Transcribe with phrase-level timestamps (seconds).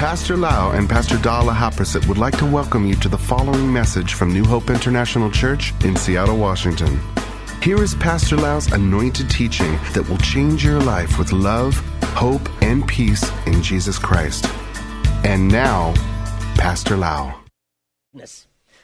[0.00, 4.14] Pastor Lau and Pastor Dala Haprasit would like to welcome you to the following message
[4.14, 6.98] from New Hope International Church in Seattle, Washington.
[7.60, 11.76] Here is Pastor Lau's anointed teaching that will change your life with love,
[12.16, 14.46] hope, and peace in Jesus Christ.
[15.22, 15.92] And now,
[16.56, 17.38] Pastor Lau.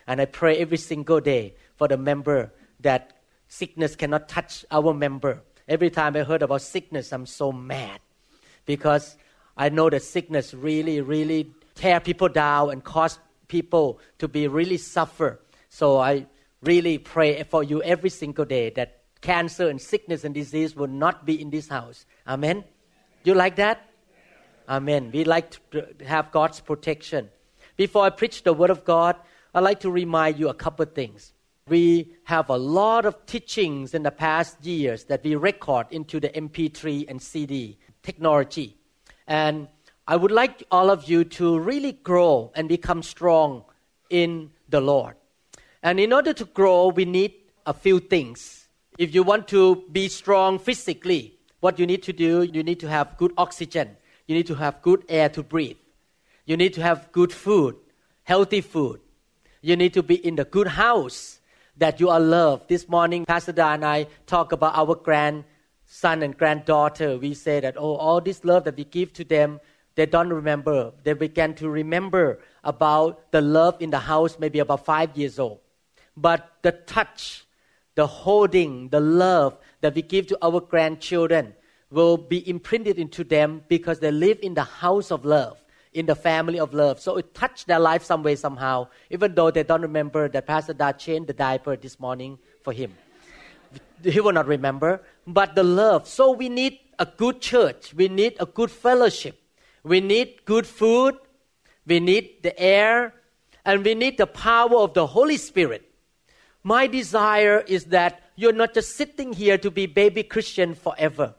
[0.06, 3.14] And I pray every single day for the member that
[3.48, 5.41] sickness cannot touch our member.
[5.66, 8.01] Every time I heard about sickness, I'm so mad
[8.66, 9.16] because
[9.56, 14.77] I know that sickness really, really tear people down and cause people to be really
[14.77, 15.41] suffer.
[15.69, 16.27] So I
[16.62, 21.24] really pray for you every single day that cancer and sickness and disease will not
[21.24, 22.06] be in this house.
[22.27, 22.65] Amen.
[23.24, 23.88] You like that?
[24.69, 25.10] Amen.
[25.12, 27.29] We like to have God's protection.
[27.77, 29.16] Before I preach the word of God,
[29.54, 31.32] I'd like to remind you a couple of things.
[31.68, 36.29] We have a lot of teachings in the past years that we record into the
[36.29, 38.77] MP3 and CD technology.
[39.27, 39.69] And
[40.07, 43.65] I would like all of you to really grow and become strong
[44.09, 45.16] in the Lord.
[45.83, 47.35] And in order to grow, we need
[47.66, 48.68] a few things.
[48.99, 52.88] If you want to be strong physically, what you need to do, you need to
[52.88, 53.96] have good oxygen.
[54.27, 55.79] You need to have good air to breathe.
[56.45, 57.77] You need to have good food,
[58.23, 59.01] healthy food.
[59.61, 61.40] You need to be in the good house
[61.77, 62.68] that you are loved.
[62.68, 64.94] This morning, Pastor Da and I talk about our
[65.87, 67.16] grandson and granddaughter.
[67.19, 69.60] We say that, oh, all this love that we give to them,
[69.94, 70.93] they don't remember.
[71.04, 75.60] They began to remember about the love in the house, maybe about five years old.
[76.16, 77.47] But the touch,
[77.94, 81.54] the holding, the love that we give to our grandchildren
[81.91, 85.59] will be imprinted into them because they live in the house of love,
[85.93, 87.00] in the family of love.
[87.00, 90.75] So it touched their life some way, somehow, even though they don't remember that Pastor
[90.75, 92.93] Da changed the diaper this morning for him.
[94.03, 96.06] He will not remember, but the love.
[96.06, 97.94] So we need a good church.
[97.94, 99.41] We need a good fellowship.
[99.82, 101.16] We need good food.
[101.87, 103.14] We need the air.
[103.64, 105.87] And we need the power of the Holy Spirit
[106.66, 111.32] my desire is that you're not just sitting here to be baby Christian forever.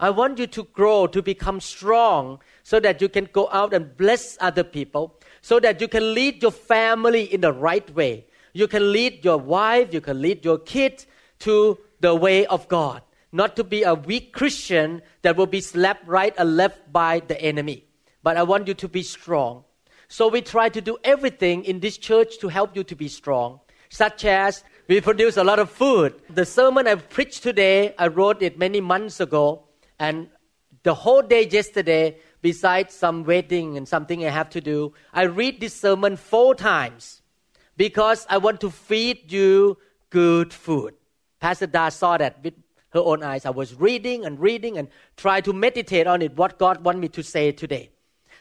[0.00, 3.96] I want you to grow, to become strong, so that you can go out and
[3.96, 8.26] bless other people, so that you can lead your family in the right way.
[8.52, 11.06] You can lead your wife, you can lead your kids
[11.40, 13.02] to the way of God,
[13.32, 17.40] not to be a weak Christian that will be slapped right and left by the
[17.40, 17.84] enemy.
[18.22, 19.64] But I want you to be strong.
[20.08, 23.60] So we try to do everything in this church to help you to be strong
[23.94, 26.14] such as we produce a lot of food.
[26.28, 29.68] The sermon I preached today, I wrote it many months ago,
[30.00, 30.28] and
[30.82, 35.60] the whole day yesterday, besides some waiting and something I have to do, I read
[35.60, 37.22] this sermon four times
[37.76, 39.78] because I want to feed you
[40.10, 40.94] good food.
[41.44, 42.54] Pastor Da saw that with
[42.94, 43.44] her own eyes.
[43.44, 44.88] I was reading and reading and
[45.18, 47.90] try to meditate on it, what God want me to say today.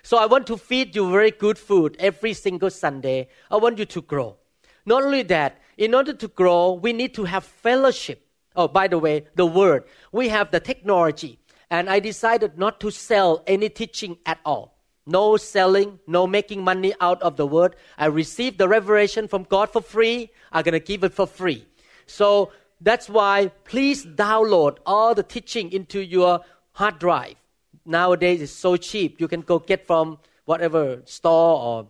[0.04, 3.28] So I want to feed you very good food every single Sunday.
[3.52, 4.38] I want you to grow.
[4.86, 8.26] Not only that, in order to grow, we need to have fellowship.
[8.56, 9.84] Oh, by the way, the word.
[10.14, 11.40] We have the technology.
[11.70, 14.78] And I decided not to sell any teaching at all.
[15.06, 17.76] No selling, no making money out of the word.
[17.98, 20.32] I received the revelation from God for free.
[20.54, 21.66] I'm going to give it for free.
[22.06, 22.52] So
[22.84, 26.42] that's why please download all the teaching into your
[26.74, 27.36] hard drive.
[27.86, 29.20] Nowadays it's so cheap.
[29.20, 31.88] You can go get from whatever store or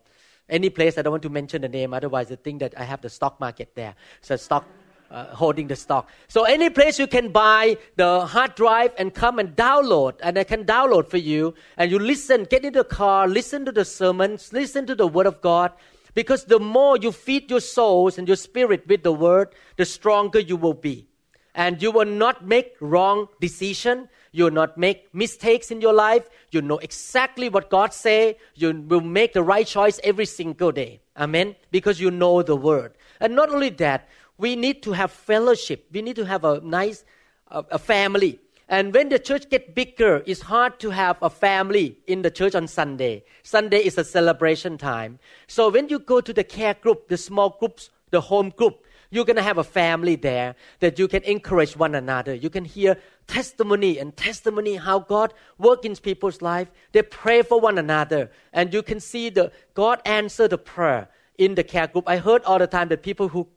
[0.50, 0.98] any place.
[0.98, 3.40] I don't want to mention the name, otherwise they think that I have the stock
[3.40, 3.96] market there.
[4.22, 4.66] So stock.
[5.12, 6.10] Uh, holding the stock.
[6.28, 10.44] So any place you can buy the hard drive and come and download, and I
[10.44, 14.52] can download for you, and you listen, get in the car, listen to the sermons,
[14.52, 15.72] listen to the word of God,
[16.14, 20.40] because the more you feed your souls and your spirit with the word, the stronger
[20.40, 21.08] you will be,
[21.56, 24.10] and you will not make wrong decision.
[24.32, 26.28] You will not make mistakes in your life.
[26.50, 28.38] You know exactly what God say.
[28.56, 31.02] You will make the right choice every single day.
[31.16, 31.56] Amen.
[31.70, 32.96] Because you know the word.
[33.20, 34.10] And not only that,
[34.40, 35.88] we need to have fellowship.
[35.92, 37.06] We need to have a nice
[37.48, 38.40] a, family.
[38.74, 42.56] And when the church get bigger, it's hard to have a family in the church
[42.56, 43.24] on Sunday.
[43.44, 45.20] Sunday is a celebration time.
[45.46, 49.26] So when you go to the care group, the small groups, the home group, you're
[49.26, 52.34] going to have a family there that you can encourage one another.
[52.34, 52.98] You can hear
[53.28, 56.72] testimony and testimony how God works in people's life.
[56.94, 58.32] They pray for one another.
[58.54, 62.06] And you can see the God answer the prayer in the care group.
[62.10, 63.48] I heard all the time that people who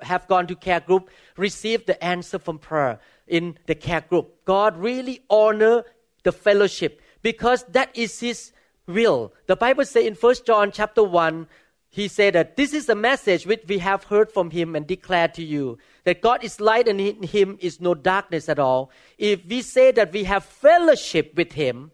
[0.00, 4.44] have gone to care group receive the answer from prayer in the care group.
[4.44, 5.84] God really honor
[6.22, 8.52] the fellowship because that is his
[8.86, 9.32] will.
[9.46, 11.46] The Bible says in First John chapter 1
[11.88, 15.34] he said that this is a message which we have heard from him and declared
[15.34, 18.90] to you that God is light and in him is no darkness at all.
[19.18, 21.90] If we say that we have fellowship with him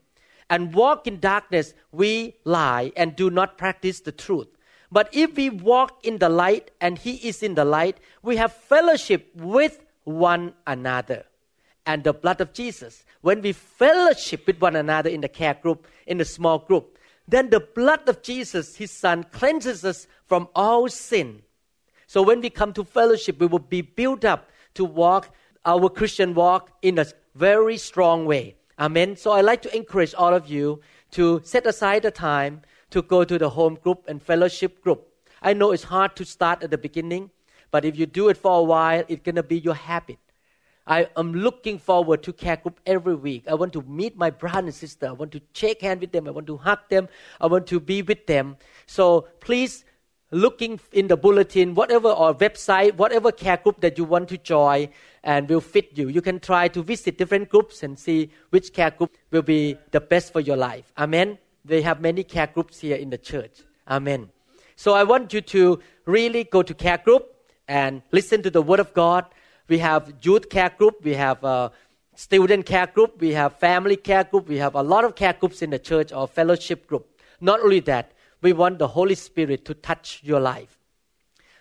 [0.49, 4.47] and walk in darkness, we lie and do not practice the truth.
[4.91, 8.53] But if we walk in the light and He is in the light, we have
[8.53, 11.25] fellowship with one another.
[11.87, 15.87] And the blood of Jesus, when we fellowship with one another in the care group,
[16.07, 20.89] in the small group, then the blood of Jesus, His Son, cleanses us from all
[20.89, 21.43] sin.
[22.07, 25.35] So when we come to fellowship, we will be built up to walk
[25.67, 28.57] our Christian walk in a very strong way.
[28.79, 29.17] Amen.
[29.17, 30.81] So I like to encourage all of you
[31.13, 35.07] to set aside the time to go to the home group and fellowship group.
[35.43, 37.31] I know it's hard to start at the beginning,
[37.71, 40.19] but if you do it for a while, it's going to be your habit.
[40.87, 43.45] I am looking forward to care group every week.
[43.47, 45.09] I want to meet my brother and sister.
[45.09, 46.27] I want to shake hands with them.
[46.27, 47.09] I want to hug them.
[47.41, 48.57] I want to be with them.
[48.87, 49.85] So please,
[50.31, 54.89] looking in the bulletin, whatever or website, whatever care group that you want to join,
[55.23, 56.09] and will fit you.
[56.09, 60.01] You can try to visit different groups and see which care group will be the
[60.01, 60.91] best for your life.
[60.97, 61.37] Amen.
[61.67, 63.61] They have many care groups here in the church.
[63.89, 64.31] Amen.
[64.77, 67.35] So I want you to really go to care group
[67.69, 69.27] and listen to the word of God.
[69.69, 71.71] We have youth care group, we have a
[72.15, 75.63] student care group, we have family care group, we have a lot of care groups
[75.63, 77.07] in the church or fellowship group.
[77.41, 80.79] Not only that, we want the Holy Spirit to touch your life.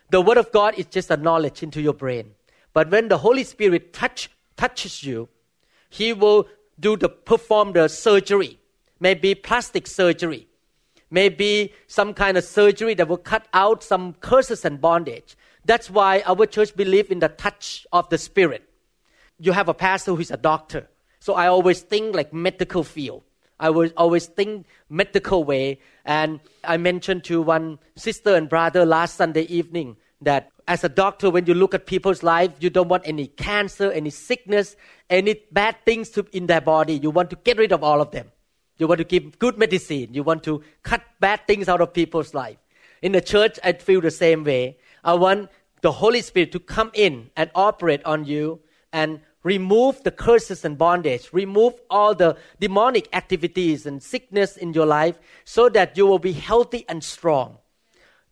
[0.09, 2.31] The word of God is just a knowledge into your brain.
[2.73, 5.27] But when the Holy Spirit touch, touches you,
[5.89, 6.47] He will
[6.79, 8.59] do the perform the surgery
[8.99, 10.47] maybe plastic surgery,
[11.09, 15.35] maybe some kind of surgery that will cut out some curses and bondage.
[15.67, 18.63] That's why our church believes in the touch of the Spirit.
[19.37, 20.87] You have a pastor who is a doctor,
[21.19, 23.23] so I always think like medical field.
[23.59, 25.79] I will always think medical way.
[26.05, 31.29] And I mentioned to one sister and brother last Sunday evening that as a doctor,
[31.29, 34.75] when you look at people's life, you don't want any cancer, any sickness,
[35.09, 36.93] any bad things to, in their body.
[36.93, 38.31] You want to get rid of all of them.
[38.77, 40.13] You want to give good medicine.
[40.13, 42.57] You want to cut bad things out of people's life.
[43.01, 44.77] In the church, I feel the same way.
[45.03, 45.49] I want
[45.81, 48.59] the Holy Spirit to come in and operate on you
[48.91, 54.85] and remove the curses and bondage, remove all the demonic activities and sickness in your
[54.85, 57.57] life so that you will be healthy and strong.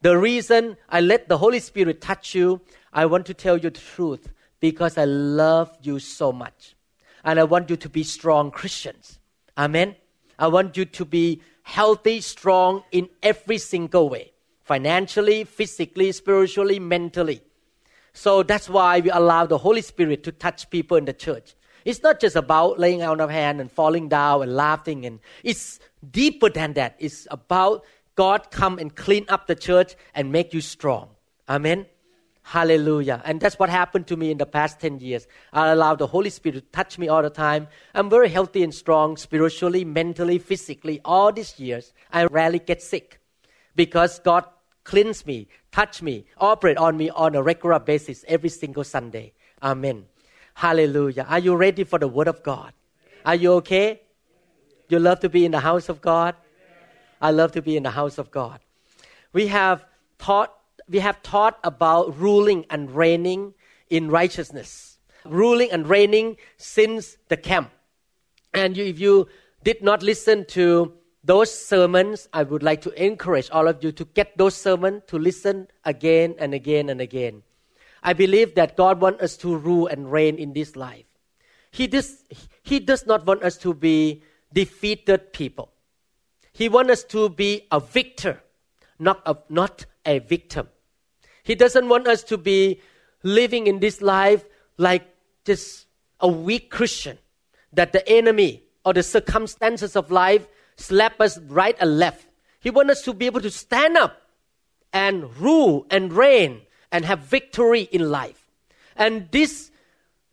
[0.02, 3.80] The reason I let the Holy Spirit touch you, I want to tell you the
[3.80, 6.76] truth because I love you so much.
[7.24, 9.20] And I want you to be strong Christians.
[9.58, 9.96] Amen.
[10.38, 14.32] I want you to be healthy, strong in every single way
[14.66, 17.42] financially, physically, spiritually, mentally.
[18.14, 21.56] So that's why we allow the Holy Spirit to touch people in the church.
[21.86, 25.80] It's not just about laying out of hand and falling down and laughing, and it's
[26.12, 26.96] deeper than that.
[26.98, 27.86] It's about
[28.16, 31.10] God come and clean up the church and make you strong.
[31.48, 31.86] Amen.
[32.42, 33.22] Hallelujah.
[33.24, 35.28] And that's what happened to me in the past 10 years.
[35.54, 37.68] I allowed the Holy Spirit to touch me all the time.
[37.94, 41.02] I'm very healthy and strong spiritually, mentally, physically.
[41.06, 43.20] All these years, I rarely get sick
[43.76, 44.46] because God
[44.86, 49.34] cleans me, touch me, operate on me on a regular basis every single Sunday.
[49.62, 50.06] Amen.
[50.54, 51.26] Hallelujah.
[51.28, 52.72] Are you ready for the Word of God?
[53.26, 54.02] Are you okay?
[54.88, 56.36] You love to be in the house of God?
[57.20, 58.60] I love to be in the house of God.
[59.34, 59.86] We have
[60.18, 60.54] taught
[60.88, 63.56] we have taught about ruling and reigning
[63.90, 67.72] in righteousness, ruling and reigning since the camp.
[68.54, 69.28] And if you
[69.64, 70.94] did not listen to
[71.26, 75.18] those sermons, I would like to encourage all of you to get those sermons to
[75.18, 77.42] listen again and again and again.
[78.04, 81.06] I believe that God wants us to rule and reign in this life.
[81.72, 82.24] He does,
[82.62, 84.22] he does not want us to be
[84.54, 85.72] defeated people.
[86.54, 88.44] He wants us to be a victor,
[89.00, 90.70] not a, not a victim.
[91.44, 92.82] He doesn't want us to be
[93.24, 95.04] living in this life like
[95.44, 95.88] just
[96.20, 97.18] a weak Christian,
[97.74, 102.26] that the enemy or the circumstances of life slap us right and left.
[102.60, 104.22] He wants us to be able to stand up
[104.92, 108.48] and rule and reign and have victory in life.
[108.96, 109.72] And this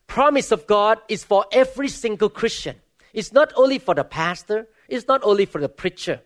[0.06, 2.76] promise of God is for every single Christian.
[3.12, 6.20] It's not only for the pastor, it's not only for the preacher,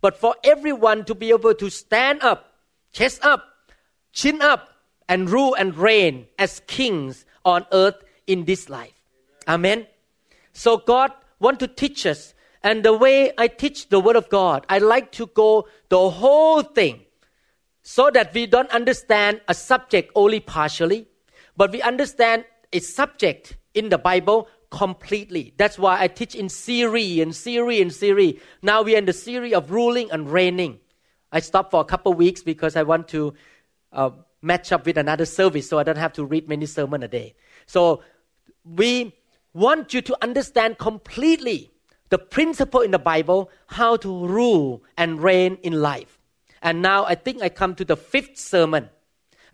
[0.00, 2.54] but for everyone to be able to stand up,
[2.92, 3.44] chest up,
[4.12, 4.68] chin up
[5.08, 9.02] and rule and reign as kings on earth in this life.
[9.46, 9.86] Amen.
[10.52, 12.34] So God want to teach us.
[12.64, 16.62] And the way I teach the word of God, I like to go the whole
[16.62, 17.00] thing
[17.82, 21.08] so that we don't understand a subject only partially,
[21.56, 25.52] but we understand a subject in the Bible completely.
[25.58, 28.40] That's why I teach in series and series and series.
[28.62, 30.78] Now we are in the series of ruling and reigning.
[31.32, 33.34] I stopped for a couple weeks because I want to
[33.92, 37.08] uh, match up with another service so I don't have to read many sermon a
[37.08, 37.34] day.
[37.66, 38.02] So
[38.64, 39.14] we
[39.52, 41.71] want you to understand completely
[42.12, 46.20] the principle in the Bible how to rule and reign in life.
[46.60, 48.90] And now I think I come to the fifth sermon.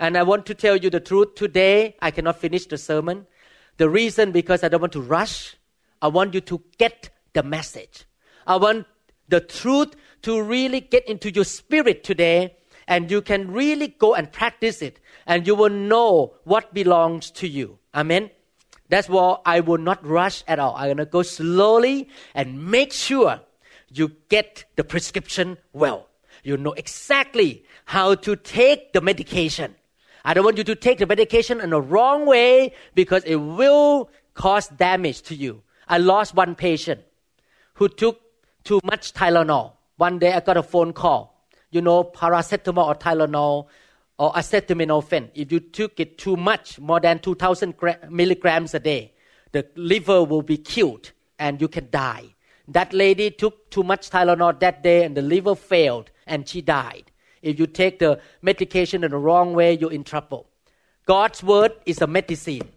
[0.01, 1.37] And I want to tell you the truth.
[1.37, 3.29] Today, I cannot finish the sermon.
[3.77, 5.57] The reason because I don't want to rush.
[6.03, 8.07] I want you to get the message.
[8.45, 8.89] I want
[9.29, 12.57] the truth to really get into your spirit today
[12.89, 14.99] and you can really go and practice it
[15.29, 17.79] and you will know what belongs to you.
[17.95, 18.31] Amen.
[18.89, 20.75] That's why I will not rush at all.
[20.77, 23.41] I'm going to go slowly and make sure
[23.93, 26.09] you get the prescription well.
[26.43, 29.75] You know exactly how to take the medication.
[30.25, 34.11] I don't want you to take the medication in the wrong way because it will
[34.35, 35.63] cause damage to you.
[35.89, 37.01] I lost one patient
[37.75, 38.21] who took
[38.65, 39.73] too much Tylenol.
[39.97, 41.35] One day I got a phone call.
[41.71, 43.67] You know, paracetamol or Tylenol
[44.19, 45.31] or acetaminophen.
[45.35, 47.75] If you took it too much, more than 2,000
[48.11, 49.13] milligrams a day,
[49.53, 52.35] the liver will be killed and you can die.
[52.67, 57.11] That lady took too much Tylenol that day and the liver failed and she died.
[57.41, 60.49] If you take the medication in the wrong way, you're in trouble.
[61.07, 62.69] God's word is a medicine.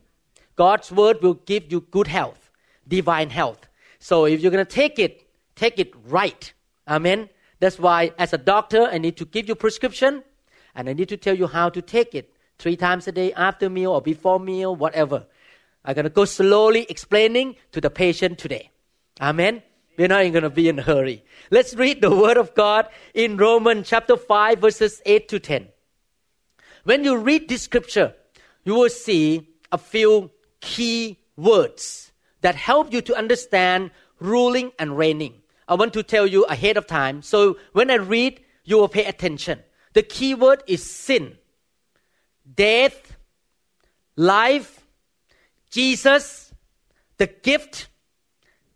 [0.56, 2.52] God's word will give you good health,
[2.88, 3.68] divine health.
[4.00, 6.54] So if you're going to take it, take it right.
[6.88, 7.30] Amen.
[7.60, 10.24] That's why as a doctor, I need to give you prescription
[10.76, 13.70] and I need to tell you how to take it three times a day after
[13.70, 15.26] meal or before meal, whatever.
[15.84, 18.70] I'm going to go slowly explaining to the patient today.
[19.20, 19.64] Amen.
[19.98, 21.24] We're not going to be in a hurry.
[21.50, 25.68] Let's read the word of God in Romans chapter 5 verses 8 to 10.
[26.84, 28.16] When you read this scripture,
[28.64, 32.12] you will see a few key words
[32.42, 35.42] that help you to understand ruling and reigning.
[35.68, 37.22] I want to tell you ahead of time.
[37.22, 39.60] So when I read, you will pay attention.
[39.94, 41.38] The key word is sin,
[42.56, 43.18] death,
[44.16, 44.86] life,
[45.70, 46.54] Jesus,
[47.18, 47.88] the gift,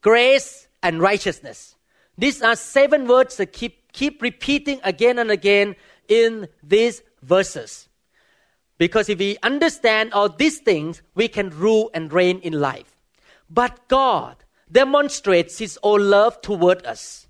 [0.01, 1.75] grace, and righteousness.
[2.17, 5.75] These are seven words that keep, keep repeating again and again
[6.07, 7.89] in these verses.
[8.77, 12.97] Because if we understand all these things, we can rule and reign in life.
[13.49, 14.37] But God
[14.71, 17.27] demonstrates His own love toward us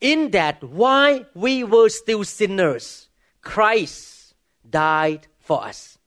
[0.00, 3.05] in that while we were still sinners,
[3.46, 4.34] Christ
[4.68, 5.98] died for us.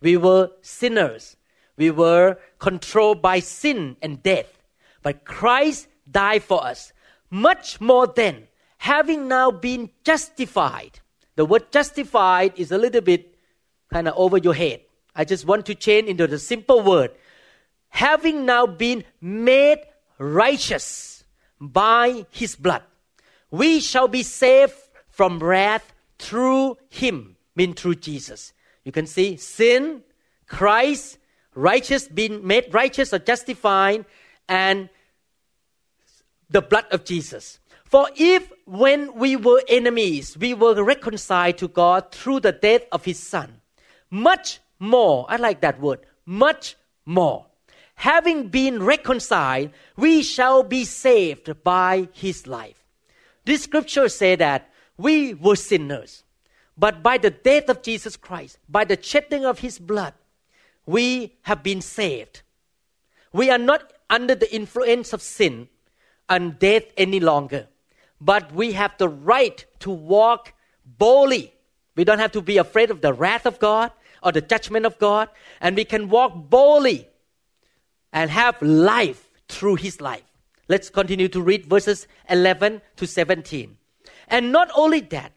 [0.00, 1.36] We were sinners.
[1.76, 4.56] We were controlled by sin and death.
[5.02, 6.92] But Christ died for us.
[7.28, 8.46] Much more than
[8.78, 11.00] having now been justified.
[11.34, 13.34] The word justified is a little bit
[13.92, 14.82] kind of over your head.
[15.12, 17.10] I just want to change into the simple word.
[17.88, 19.80] Having now been made
[20.18, 21.24] righteous
[21.60, 22.84] by his blood,
[23.50, 24.74] we shall be saved
[25.08, 28.52] from wrath through him, mean through Jesus.
[28.84, 30.02] You can see sin,
[30.46, 31.18] Christ,
[31.54, 34.04] righteous, being made righteous or justified,
[34.48, 34.88] and
[36.50, 37.58] the blood of Jesus.
[37.84, 43.04] For if when we were enemies, we were reconciled to God through the death of
[43.04, 43.60] his son,
[44.10, 47.46] much more, I like that word, much more.
[47.96, 52.84] Having been reconciled, we shall be saved by his life.
[53.44, 56.24] This scripture say that we were sinners,
[56.76, 60.14] but by the death of Jesus Christ, by the shedding of his blood,
[60.86, 62.42] we have been saved.
[63.32, 65.68] We are not under the influence of sin,
[66.28, 67.68] and death any longer.
[68.20, 70.52] But we have the right to walk
[70.84, 71.52] boldly.
[71.96, 74.98] We don't have to be afraid of the wrath of God or the judgment of
[74.98, 75.28] God.
[75.60, 77.08] And we can walk boldly
[78.12, 80.24] and have life through His life.
[80.68, 83.76] Let's continue to read verses 11 to 17.
[84.28, 85.32] And not only that,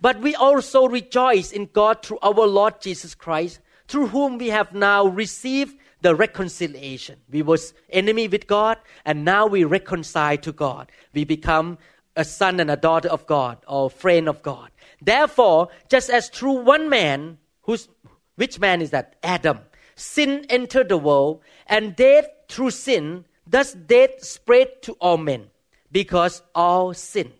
[0.00, 4.74] but we also rejoice in God through our Lord Jesus Christ, through whom we have
[4.74, 7.18] now received the reconciliation.
[7.30, 10.92] We was enemy with God, and now we reconcile to God.
[11.14, 11.78] We become
[12.16, 14.70] a son and a daughter of God, or friend of God.
[15.00, 17.88] Therefore, just as through one man, who's
[18.36, 19.16] which man is that?
[19.22, 19.60] Adam.
[19.96, 23.24] Sin entered the world, and death through sin.
[23.46, 25.50] Thus, death spread to all men,
[25.92, 27.32] because all sinned.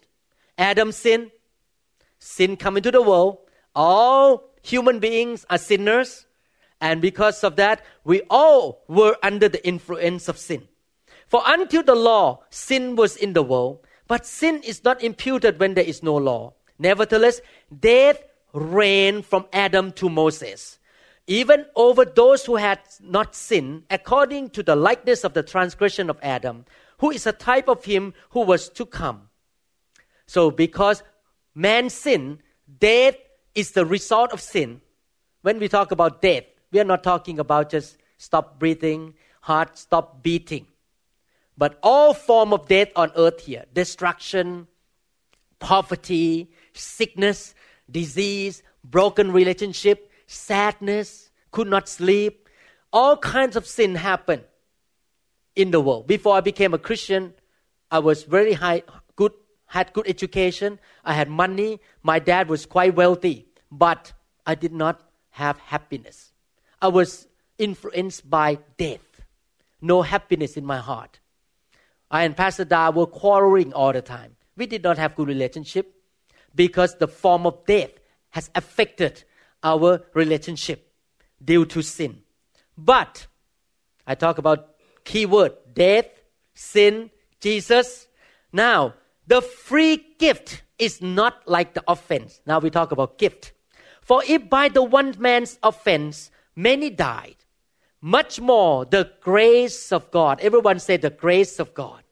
[0.58, 1.30] Adam sinned.
[2.18, 3.38] Sin come into the world.
[3.74, 6.26] All human beings are sinners.
[6.80, 10.68] And because of that, we all were under the influence of sin.
[11.26, 15.74] For until the law, sin was in the world, but sin is not imputed when
[15.74, 16.52] there is no law.
[16.78, 17.40] Nevertheless,
[17.80, 20.78] death reigned from Adam to Moses,
[21.26, 26.18] even over those who had not sinned, according to the likeness of the transgression of
[26.22, 26.64] Adam,
[26.98, 29.28] who is a type of him who was to come.
[30.26, 31.02] So, because
[31.54, 32.40] man sin,
[32.80, 33.16] death
[33.54, 34.80] is the result of sin.
[35.42, 40.22] When we talk about death, we are not talking about just stop breathing, heart stop
[40.22, 40.66] beating.
[41.56, 44.66] but all form of death on earth here destruction
[45.58, 47.54] poverty sickness
[47.90, 52.48] disease broken relationship sadness could not sleep
[52.92, 54.42] all kinds of sin happen
[55.54, 57.32] in the world before i became a christian
[57.90, 58.82] i was very high
[59.76, 61.70] had good education i had money
[62.02, 63.36] my dad was quite wealthy
[63.70, 64.12] but
[64.52, 65.02] i did not
[65.42, 66.32] have happiness
[66.80, 67.26] i was
[67.58, 68.48] influenced by
[68.86, 69.20] death
[69.92, 71.20] no happiness in my heart
[72.14, 74.36] I and Pastor Da were quarreling all the time.
[74.56, 75.94] We did not have good relationship
[76.54, 77.90] because the form of death
[78.30, 79.24] has affected
[79.64, 80.92] our relationship
[81.44, 82.22] due to sin.
[82.78, 83.26] But
[84.06, 86.06] I talk about keyword death,
[86.54, 88.06] sin, Jesus.
[88.52, 88.94] Now,
[89.26, 92.40] the free gift is not like the offense.
[92.46, 93.52] Now we talk about gift.
[94.00, 97.36] For if by the one man's offense many died,
[98.00, 100.40] much more the grace of God.
[100.40, 102.02] Everyone say the grace of God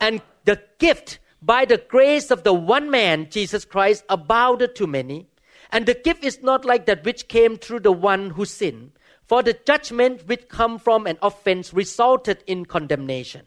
[0.00, 5.28] and the gift by the grace of the one man, Jesus Christ, abounded to many.
[5.70, 8.92] And the gift is not like that which came through the one who sinned.
[9.24, 13.42] For the judgment which come from an offense resulted in condemnation.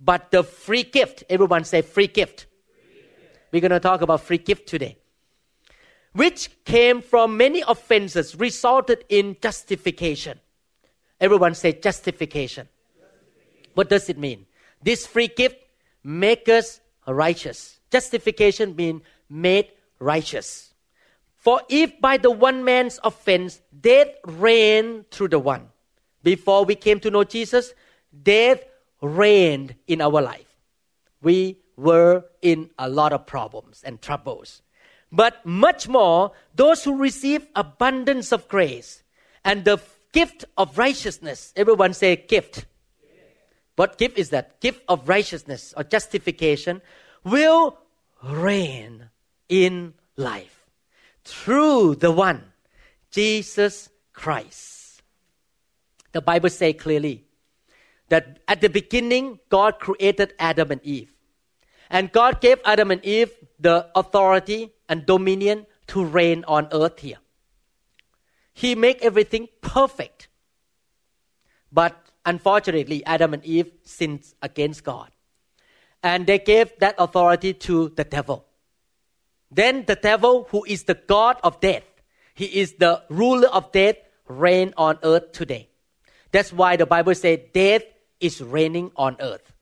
[0.00, 2.46] But the free gift, everyone say free gift.
[3.52, 4.96] We're going to talk about free gift today.
[6.12, 10.40] Which came from many offenses resulted in justification.
[11.20, 12.68] Everyone say justification.
[12.98, 13.70] justification.
[13.74, 14.46] What does it mean?
[14.82, 15.56] This free gift
[16.02, 17.78] makes us righteous.
[17.90, 20.72] Justification means made righteous.
[21.36, 25.68] For if by the one man's offense death reigned through the one,
[26.22, 27.74] before we came to know Jesus,
[28.22, 28.62] death
[29.00, 30.56] reigned in our life.
[31.22, 34.62] We were in a lot of problems and troubles.
[35.12, 39.02] But much more, those who receive abundance of grace
[39.44, 39.80] and the
[40.12, 41.52] gift of righteousness.
[41.56, 42.66] Everyone say gift.
[43.76, 44.60] What gift is that?
[44.60, 46.82] Gift of righteousness or justification
[47.24, 47.78] will
[48.22, 49.08] reign
[49.48, 50.66] in life
[51.24, 52.44] through the one,
[53.10, 55.02] Jesus Christ.
[56.12, 57.24] The Bible says clearly
[58.10, 61.12] that at the beginning, God created Adam and Eve.
[61.88, 67.18] And God gave Adam and Eve the authority and dominion to reign on earth here.
[68.52, 70.28] He made everything perfect.
[71.72, 71.96] But
[72.26, 75.10] unfortunately, Adam and Eve sinned against God.
[76.02, 78.46] And they gave that authority to the devil.
[79.50, 81.84] Then the devil, who is the God of death,
[82.34, 83.96] he is the ruler of death,
[84.26, 85.68] reign on earth today.
[86.32, 87.82] That's why the Bible says death
[88.20, 89.52] is reigning on earth.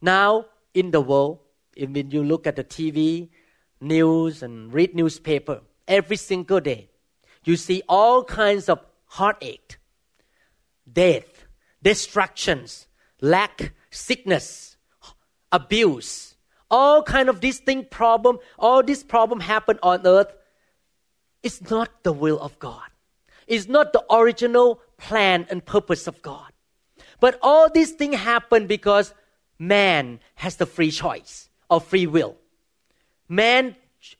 [0.00, 1.38] Now, in the world,
[1.76, 3.30] when you look at the TV,
[3.80, 6.90] news, and read newspaper, every single day,
[7.44, 9.78] you see all kinds of heartache,
[10.90, 11.44] death,
[11.82, 12.86] destructions,
[13.20, 14.76] lack, sickness,
[15.52, 16.34] abuse,
[16.70, 20.34] all kind of these thing problem, all this problem happen on earth.
[21.42, 22.88] It's not the will of God.
[23.46, 26.53] It's not the original plan and purpose of God.
[27.24, 29.14] But all these things happen because
[29.58, 32.36] man has the free choice or free will.
[33.30, 33.76] Man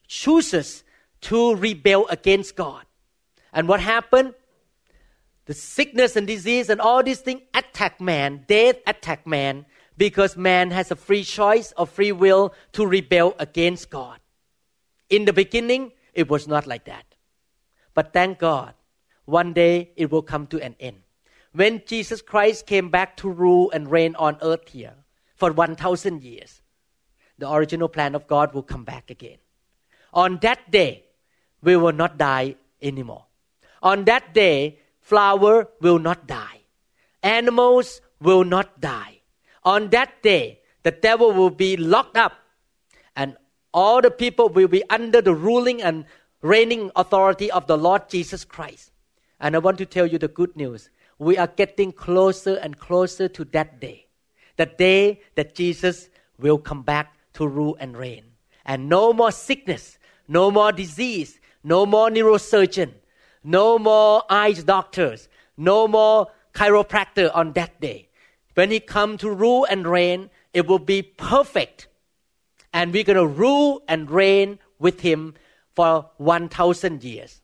[0.09, 0.85] chooses
[1.29, 2.87] to rebel against God.
[3.53, 4.33] And what happened?
[5.47, 9.67] the sickness and disease and all these things attack man, death attack man,
[9.99, 14.19] because man has a free choice or free will to rebel against God.
[15.11, 17.05] In the beginning, it was not like that.
[17.93, 18.73] But thank God,
[19.27, 21.04] one day it will come to an end.
[21.55, 24.95] When Jesus Christ came back to rule and reign on earth here
[25.37, 26.63] for 1,000 years,
[27.39, 29.39] the original plan of God will come back again.
[30.13, 31.05] On that day,
[31.63, 33.27] we will not die anymore.
[33.83, 36.61] On that day, flower will not die.
[37.23, 39.21] Animals will not die.
[39.63, 42.33] On that day, the devil will be locked up
[43.15, 43.37] and
[43.73, 46.05] all the people will be under the ruling and
[46.43, 48.91] reigning authority of the Lord Jesus Christ.
[49.39, 50.91] And I want to tell you the good news.
[51.19, 54.07] We are getting closer and closer to that day.
[54.57, 58.25] The day that Jesus will come back to rule and reign.
[58.65, 59.99] And no more sickness,
[60.29, 62.93] no more disease, no more neurosurgeon,
[63.43, 68.09] no more eyes doctors, no more chiropractor on that day.
[68.55, 71.89] When he come to rule and reign, it will be perfect.
[72.73, 75.35] And we're going to rule and reign with him
[75.75, 77.43] for 1,000 years.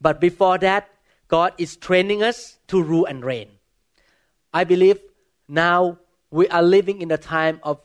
[0.00, 0.88] But before that,
[1.28, 3.48] God is training us to rule and reign.
[4.52, 5.00] I believe
[5.48, 5.98] now
[6.30, 7.80] we are living in a time of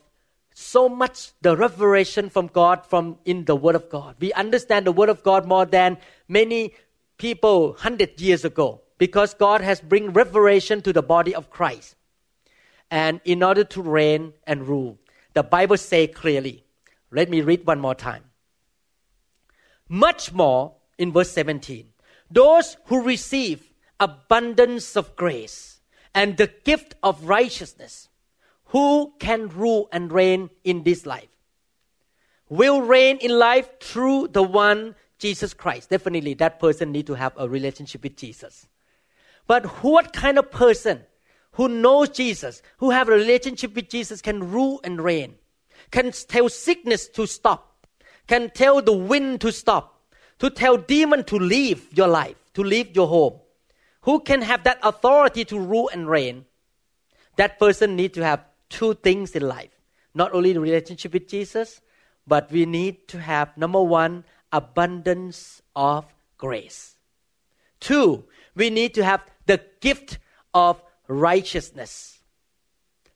[0.54, 4.16] so much the revelation from God from in the Word of God.
[4.20, 6.74] We understand the Word of God more than many
[7.16, 11.96] people hundred years ago because God has bring revelation to the body of Christ.
[12.92, 14.98] and in order to reign and rule.
[15.32, 16.62] The Bible say clearly.
[17.10, 18.24] Let me read one more time.
[19.88, 21.88] Much more in verse 17.
[22.32, 25.80] Those who receive abundance of grace
[26.14, 28.08] and the gift of righteousness,
[28.66, 31.28] who can rule and reign in this life?
[32.48, 35.88] Will reign in life through the one Jesus Christ.
[35.88, 38.66] Definitely that person need to have a relationship with Jesus.
[39.46, 41.02] But what kind of person
[41.52, 45.36] who knows Jesus, who have a relationship with Jesus can rule and reign,
[45.92, 47.86] can tell sickness to stop,
[48.26, 50.01] can tell the wind to stop,
[50.38, 53.38] to tell demon to leave your life, to leave your home.
[54.02, 56.44] Who can have that authority to rule and reign?
[57.36, 59.70] That person need to have two things in life.
[60.14, 61.80] Not only the relationship with Jesus,
[62.26, 66.96] but we need to have number one, abundance of grace.
[67.80, 70.18] Two, we need to have the gift
[70.54, 72.18] of righteousness.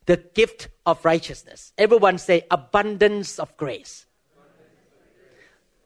[0.07, 1.73] The gift of righteousness.
[1.77, 4.07] Everyone say abundance of grace.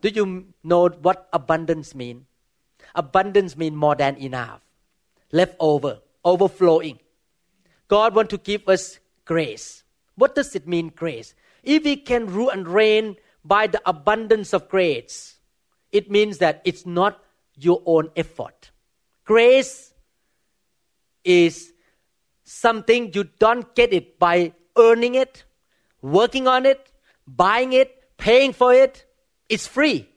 [0.00, 2.26] Do you know what abundance mean?
[2.94, 4.62] Abundance mean more than enough,
[5.30, 6.98] leftover, overflowing.
[7.88, 9.84] God want to give us grace.
[10.14, 11.34] What does it mean, grace?
[11.62, 15.36] If we can rule and reign by the abundance of grace,
[15.92, 17.22] it means that it's not
[17.56, 18.70] your own effort.
[19.24, 19.92] Grace
[21.24, 21.72] is
[22.44, 25.44] something you don't get it by earning it,
[26.02, 26.90] working on it,
[27.26, 29.04] buying it, paying for it.
[29.50, 30.08] It's free.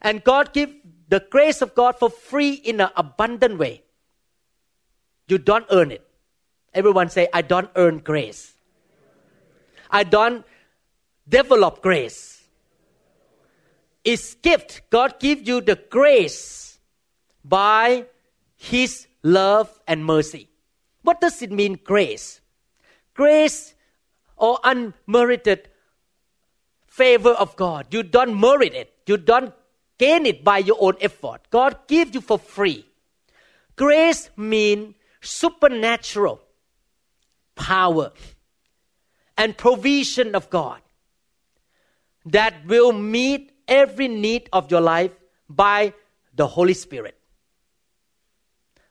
[0.00, 0.72] And God give
[1.08, 3.82] the grace of God for free in an abundant way.
[5.28, 6.06] You don't earn it.
[6.72, 8.54] Everyone say, I don't earn grace.
[9.90, 10.44] I don't
[11.28, 12.44] develop grace.
[14.04, 14.82] It's gift.
[14.90, 16.78] God give you the grace
[17.44, 18.06] by
[18.56, 20.48] His love and mercy.
[21.02, 22.40] What does it mean, grace?
[23.14, 23.74] Grace
[24.36, 25.68] or unmerited
[26.94, 27.86] favor of God.
[27.90, 28.92] You don't merit it.
[29.06, 29.52] You don't
[29.98, 31.40] gain it by your own effort.
[31.50, 32.86] God gives you for free.
[33.74, 36.40] Grace means supernatural
[37.56, 38.12] power
[39.36, 40.80] and provision of God
[42.26, 45.12] that will meet every need of your life
[45.48, 45.92] by
[46.34, 47.18] the Holy Spirit.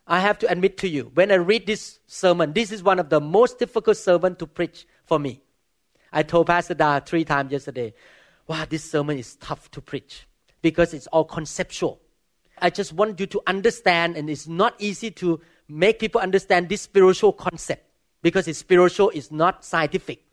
[0.05, 3.09] I have to admit to you, when I read this sermon, this is one of
[3.09, 5.41] the most difficult sermon to preach for me.
[6.13, 7.93] I told Pastor Da three times yesterday,
[8.47, 10.27] wow, this sermon is tough to preach
[10.61, 11.99] because it's all conceptual.
[12.59, 16.83] I just want you to understand, and it's not easy to make people understand this
[16.83, 17.83] spiritual concept
[18.21, 20.23] because it's spiritual, it's not scientific.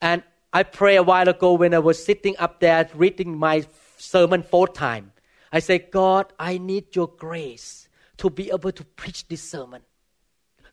[0.00, 0.22] And
[0.52, 3.66] I pray a while ago when I was sitting up there reading my
[3.98, 5.12] sermon fourth time.
[5.52, 9.82] I said, God, I need your grace to be able to preach this sermon.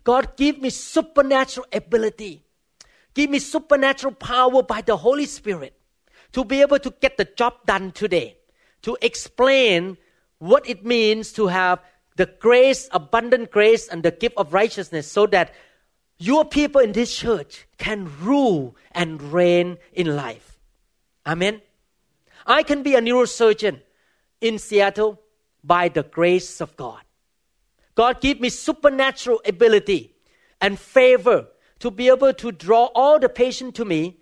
[0.04, 2.43] God, give me supernatural ability.
[3.13, 5.73] Give me supernatural power by the Holy Spirit
[6.32, 8.38] to be able to get the job done today,
[8.82, 9.97] to explain
[10.39, 11.80] what it means to have
[12.15, 15.54] the grace, abundant grace, and the gift of righteousness so that
[16.17, 20.60] your people in this church can rule and reign in life.
[21.26, 21.62] Amen.
[22.45, 23.82] I can be a neurosurgeon
[24.41, 25.19] in Seattle
[25.63, 27.02] by the grace of God.
[27.95, 30.15] God give me supernatural ability
[30.60, 31.47] and favor
[31.83, 34.15] to be able to draw all the patient to me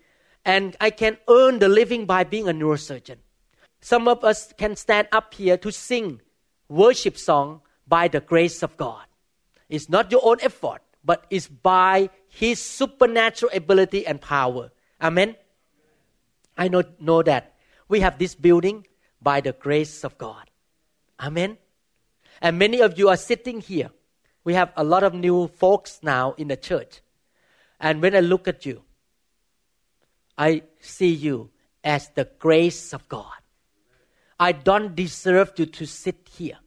[0.44, 3.18] and I can earn the living by being a neurosurgeon.
[3.82, 6.22] Some of us can stand up here to sing
[6.70, 9.06] worship song by the grace of God.
[9.70, 14.72] It's not your own effort, but it's by His supernatural ability and power.
[15.00, 15.36] Amen.
[16.58, 17.54] I know, know that
[17.88, 18.88] we have this building
[19.22, 20.50] by the grace of God.
[21.20, 21.60] Amen.
[22.42, 23.92] And many of you are sitting here.
[24.44, 27.02] We have a lot of new folks now in the church.
[27.82, 28.84] And when I look at you,
[30.38, 31.50] I see you
[31.84, 33.34] as the grace of God.
[34.40, 36.58] I don't deserve you to sit here.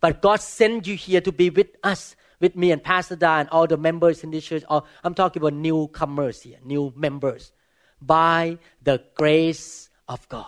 [0.00, 3.48] But God sent you here to be with us, with me and Pastor Da and
[3.50, 4.64] all the members in this church.
[4.68, 7.52] Or I'm talking about newcomers here, new members.
[8.00, 10.46] By the grace of God.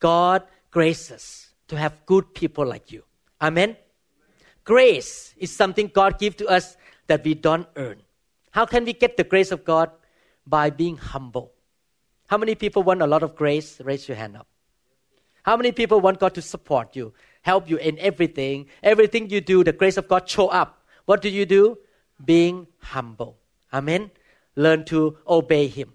[0.00, 3.04] God graces to have good people like you.
[3.40, 3.76] Amen.
[4.64, 6.76] Grace is something God gives to us
[7.06, 7.98] that we don't earn.
[8.54, 9.90] How can we get the grace of God?
[10.46, 11.50] By being humble.
[12.28, 13.80] How many people want a lot of grace?
[13.82, 14.46] Raise your hand up.
[15.42, 17.12] How many people want God to support you,
[17.42, 18.66] help you in everything?
[18.80, 20.86] Everything you do, the grace of God show up.
[21.04, 21.78] What do you do?
[22.24, 23.38] Being humble.
[23.72, 24.12] Amen.
[24.54, 25.92] Learn to obey Him.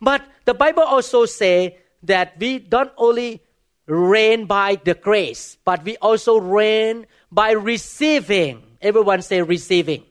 [0.00, 3.44] But the Bible also say that we don't only
[3.86, 8.60] reign by the grace, but we also reign by receiving.
[8.80, 10.02] Everyone say receiving.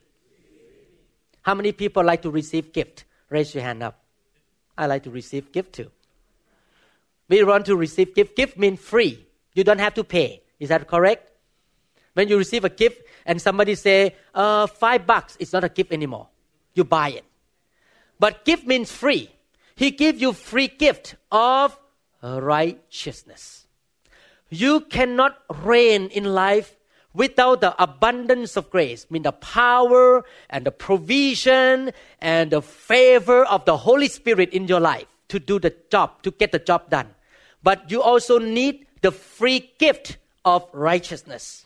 [1.42, 3.06] How many people like to receive gift?
[3.30, 4.04] Raise your hand up.
[4.78, 5.92] I like to receive gift too.
[7.30, 8.36] We want to receive gift.
[8.36, 9.26] Gift means free.
[9.54, 10.44] You don't have to pay.
[10.60, 11.32] Is that correct?
[12.14, 15.94] When you receive a gift and somebody say, uh, five bucks, it's not a gift
[15.94, 16.28] anymore.
[16.74, 17.26] You buy it.
[18.20, 19.32] But gift means free.
[19.76, 21.80] He give you free gift of
[22.22, 23.66] righteousness.
[24.50, 26.76] You cannot reign in life
[27.13, 33.45] without the abundance of grace, I mean the power and the provision and the favor
[33.45, 36.89] of the Holy Spirit in your life to do the job, to get the job
[36.89, 37.08] done.
[37.63, 41.65] But you also need the free gift of righteousness.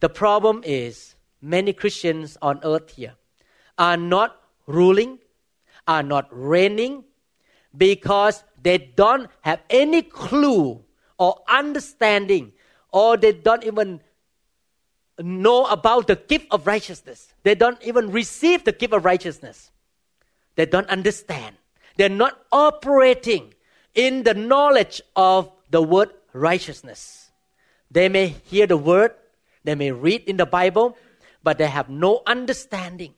[0.00, 3.14] The problem is many Christians on earth here
[3.78, 5.18] are not ruling,
[5.86, 7.04] are not reigning
[7.76, 10.82] because they don't have any clue
[11.18, 12.52] or understanding
[12.92, 14.00] or they don't even
[15.22, 17.32] know about the gift of righteousness.
[17.42, 19.70] They don't even receive the gift of righteousness.
[20.56, 21.56] They don't understand.
[21.96, 23.54] They're not operating
[23.94, 27.30] in the knowledge of the word righteousness.
[27.90, 29.12] They may hear the word,
[29.64, 30.96] they may read in the Bible,
[31.42, 33.14] but they have no understanding.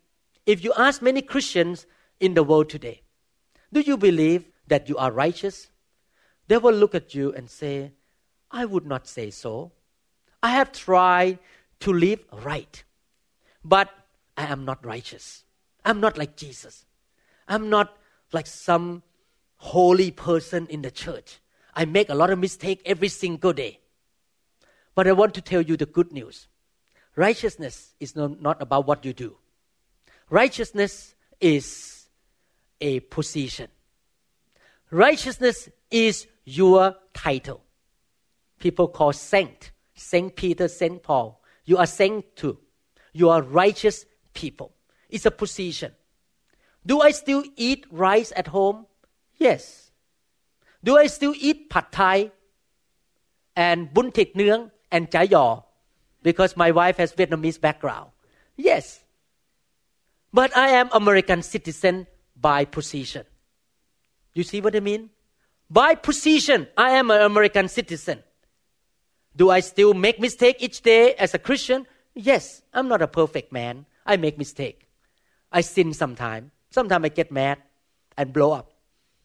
[0.47, 1.87] If you ask many Christians
[2.21, 3.03] in the world today,
[3.73, 5.69] do you believe that you are righteous?
[6.49, 7.93] They will look at you and say,
[8.51, 9.73] I would not say so.
[10.43, 11.39] I have tried
[11.83, 12.83] to live right,
[13.65, 13.91] but
[14.37, 15.45] I am not righteous.
[15.85, 16.87] I'm not like Jesus.
[17.49, 17.97] I'm not
[18.33, 19.03] like some
[19.57, 21.41] holy person in the church.
[21.75, 23.81] I make a lot of mistakes every single day.
[24.95, 26.47] But I want to tell you the good news.
[27.17, 29.37] Righteousness is not about what you do.
[30.31, 32.07] Righteousness is
[32.81, 33.69] a position.
[34.91, 37.63] Righteousness is your title.
[38.59, 41.42] People call saint, Saint Peter, Saint Paul.
[41.65, 42.59] You are saint too.
[43.13, 44.73] You are righteous people.
[45.09, 45.93] It's a position.
[46.85, 48.87] Do I still eat rice at home?
[49.37, 49.91] Yes.
[50.83, 52.31] Do I still eat pad thai
[53.55, 55.63] and bun thịt nướng and chả giò
[56.23, 58.11] because my wife has Vietnamese background?
[58.57, 59.01] Yes.
[60.33, 63.25] But I am American citizen by position.
[64.35, 65.11] You see what I mean?
[65.71, 68.23] By position, I am an American citizen.
[69.35, 71.87] Do I still make mistake each day as a Christian?
[72.15, 73.87] Yes, I'm not a perfect man.
[74.05, 74.89] I make mistake.
[75.51, 76.51] I sin sometimes.
[76.71, 77.59] Sometimes I get mad
[78.17, 78.73] and blow up.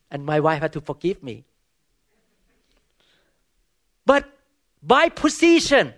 [0.10, 1.44] And my wife had to forgive me.
[4.06, 4.26] But
[4.82, 5.94] by position,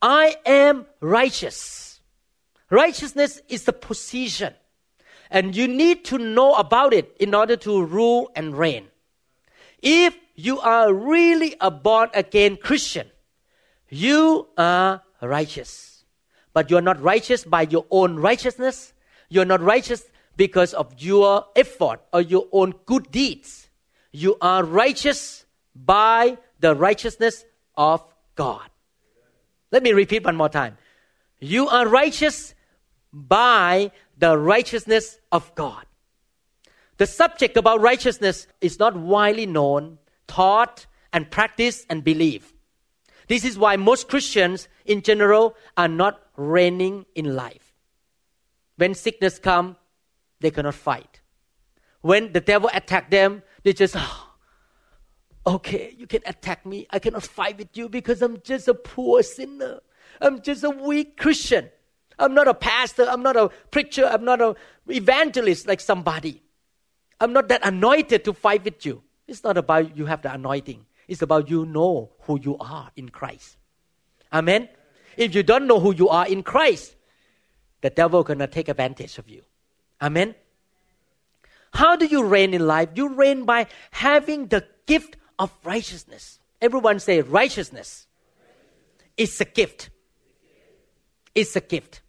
[0.00, 2.00] I am righteous.
[2.70, 4.54] Righteousness is the position.
[5.30, 8.88] And you need to know about it in order to rule and reign.
[9.80, 13.11] If you are really a born again Christian,
[13.92, 16.04] you are righteous.
[16.54, 18.94] But you are not righteous by your own righteousness.
[19.28, 23.68] You are not righteous because of your effort or your own good deeds.
[24.10, 25.44] You are righteous
[25.76, 27.44] by the righteousness
[27.76, 28.02] of
[28.34, 28.68] God.
[29.70, 30.78] Let me repeat one more time.
[31.38, 32.54] You are righteous
[33.12, 35.84] by the righteousness of God.
[36.96, 42.51] The subject about righteousness is not widely known, taught, and practiced and believed.
[43.32, 47.72] This is why most Christians in general are not reigning in life.
[48.76, 49.76] When sickness come,
[50.40, 51.22] they cannot fight.
[52.02, 54.34] When the devil attack them, they just, oh,
[55.46, 56.86] okay, you can attack me.
[56.90, 59.80] I cannot fight with you because I'm just a poor sinner.
[60.20, 61.70] I'm just a weak Christian.
[62.18, 63.06] I'm not a pastor.
[63.08, 64.04] I'm not a preacher.
[64.04, 64.56] I'm not an
[64.88, 66.42] evangelist like somebody.
[67.18, 69.02] I'm not that anointed to fight with you.
[69.26, 70.84] It's not about you have the anointing.
[71.12, 73.58] It's about you know who you are in Christ.
[74.32, 74.70] Amen.
[75.18, 76.96] If you don't know who you are in Christ,
[77.82, 79.42] the devil gonna take advantage of you.
[80.00, 80.34] Amen.
[81.74, 82.88] How do you reign in life?
[82.94, 86.38] You reign by having the gift of righteousness.
[86.62, 88.06] Everyone say righteousness.
[89.18, 89.90] It's a gift.
[91.34, 92.00] It's a gift.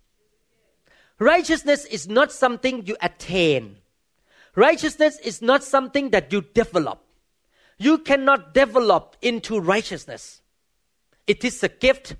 [1.20, 3.80] Righteousness is not something you attain.
[4.56, 7.04] Righteousness is not something that you develop
[7.84, 10.42] you cannot develop into righteousness.
[11.28, 12.16] It is a gift.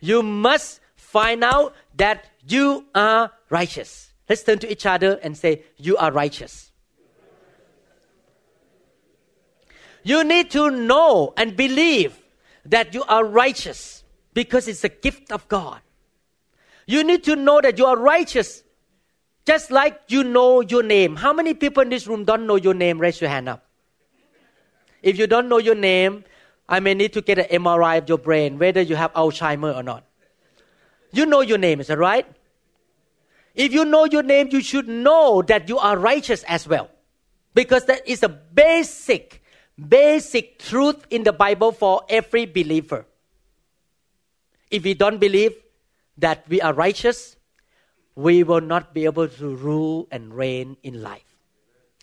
[0.00, 4.12] You must find out that you are righteous.
[4.28, 6.70] Let's turn to each other and say, You are righteous.
[10.02, 12.16] You need to know and believe
[12.64, 15.80] that you are righteous because it's a gift of God.
[16.86, 18.62] You need to know that you are righteous
[19.44, 21.16] just like you know your name.
[21.16, 22.98] How many people in this room don't know your name?
[22.98, 23.67] Raise your hand up.
[25.08, 26.24] If you don't know your name,
[26.68, 29.82] I may need to get an MRI of your brain, whether you have Alzheimer or
[29.82, 30.04] not.
[31.12, 32.26] You know your name, is that right?
[33.54, 36.90] If you know your name, you should know that you are righteous as well.
[37.54, 39.42] Because that is a basic,
[39.76, 43.06] basic truth in the Bible for every believer.
[44.70, 45.54] If we don't believe
[46.18, 47.36] that we are righteous,
[48.14, 51.24] we will not be able to rule and reign in life.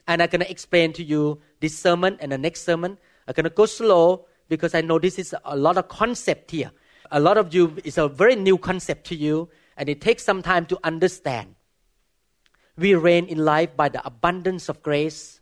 [0.07, 2.95] And I'm going to explain to you this sermon and the next sermon.
[3.27, 6.71] I'm going to go slow because I know this is a lot of concept here.
[7.09, 10.43] A lot of you, it's a very new concept to you, and it takes some
[10.43, 11.55] time to understand.
[12.77, 15.41] We reign in life by the abundance of grace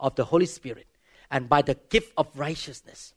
[0.00, 0.86] of the Holy Spirit
[1.30, 3.12] and by the gift of righteousness.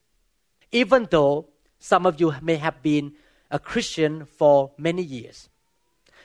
[0.73, 1.47] Even though
[1.79, 3.13] some of you may have been
[3.49, 5.47] a Christian for many years,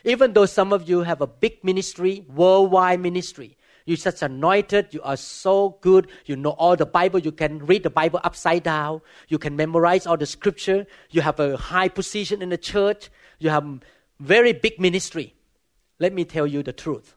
[0.03, 4.89] even though some of you have a big ministry, worldwide ministry, you're such anointed.
[4.91, 6.09] You are so good.
[6.27, 7.21] You know all the Bible.
[7.21, 9.01] You can read the Bible upside down.
[9.29, 10.87] You can memorize all the scripture.
[11.11, 13.11] You have a high position in the church.
[13.39, 13.65] You have
[14.19, 15.35] very big ministry.
[16.01, 17.15] Let me tell you the truth.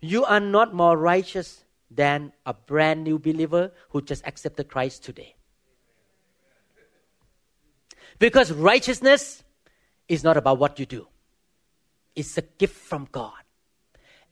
[0.00, 5.36] You are not more righteous than a brand new believer who just accepted Christ today.
[8.18, 9.44] Because righteousness
[10.08, 11.06] is not about what you do,
[12.16, 13.32] it's a gift from God.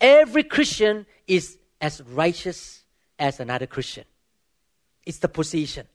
[0.01, 2.83] Every Christian is as righteous
[3.19, 4.05] as another Christian.
[5.05, 5.87] It's the position.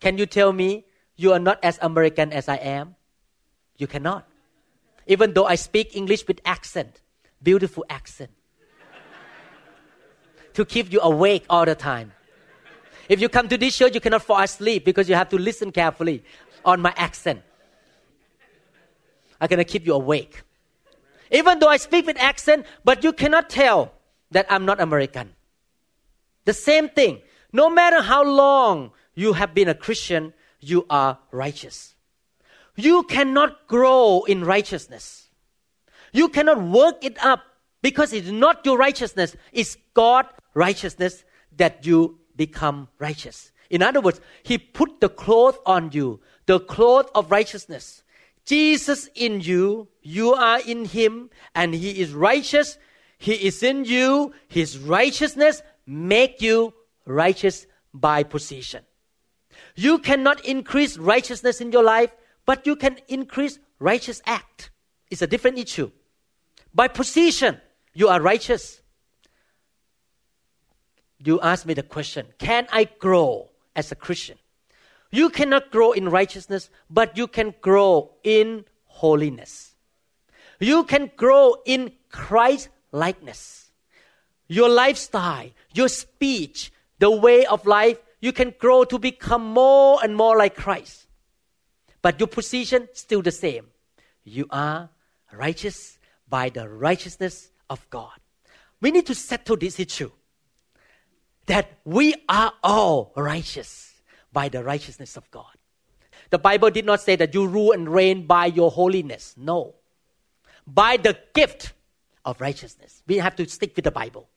[0.00, 0.84] Can you tell me
[1.16, 2.96] you are not as American as I am?
[3.76, 4.28] You cannot.
[5.06, 7.00] Even though I speak English with accent,
[7.42, 8.30] beautiful accent,
[10.54, 12.12] to keep you awake all the time.
[13.08, 15.72] If you come to this church, you cannot fall asleep because you have to listen
[15.72, 16.24] carefully
[16.64, 17.42] on my accent.
[19.40, 20.42] I'm gonna keep you awake.
[21.30, 23.92] Even though I speak with accent, but you cannot tell
[24.30, 25.34] that I'm not American.
[26.44, 27.20] The same thing.
[27.52, 31.94] No matter how long you have been a Christian, you are righteous.
[32.76, 35.28] You cannot grow in righteousness.
[36.12, 37.40] You cannot work it up
[37.82, 41.24] because it's not your righteousness, it's God's righteousness
[41.56, 43.52] that you become righteous.
[43.70, 48.02] In other words, He put the cloth on you, the cloth of righteousness.
[48.46, 52.78] Jesus in you, you are in Him, and He is righteous
[53.18, 54.32] he is in you.
[54.48, 56.74] His righteousness make you
[57.06, 58.84] righteous by position.
[59.76, 62.14] You cannot increase righteousness in your life,
[62.46, 64.70] but you can increase righteous act.
[65.10, 65.90] It's a different issue.
[66.74, 67.60] By position,
[67.92, 68.82] you are righteous.
[71.18, 74.38] You ask me the question, can I grow as a Christian?
[75.10, 79.74] You cannot grow in righteousness, but you can grow in holiness.
[80.58, 83.72] You can grow in Christ likeness.
[84.46, 90.16] Your lifestyle, your speech, the way of life, you can grow to become more and
[90.16, 91.06] more like Christ.
[92.00, 93.66] But your position still the same.
[94.22, 94.90] You are
[95.32, 98.12] righteous by the righteousness of God.
[98.80, 100.10] We need to settle this issue
[101.46, 103.92] that we are all righteous
[104.32, 105.54] by the righteousness of God.
[106.30, 109.34] The Bible did not say that you rule and reign by your holiness.
[109.36, 109.74] No.
[110.66, 111.72] By the gift
[112.24, 113.02] of righteousness.
[113.06, 114.28] We have to stick with the Bible.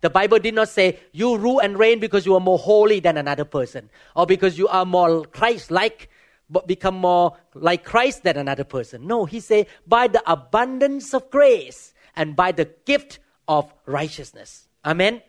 [0.00, 3.16] The Bible did not say you rule and reign because you are more holy than
[3.16, 6.10] another person or because you are more Christ like,
[6.50, 9.06] but become more like Christ than another person.
[9.06, 13.18] No, he said by the abundance of grace and by the gift
[13.48, 14.68] of righteousness.
[14.84, 15.22] Amen.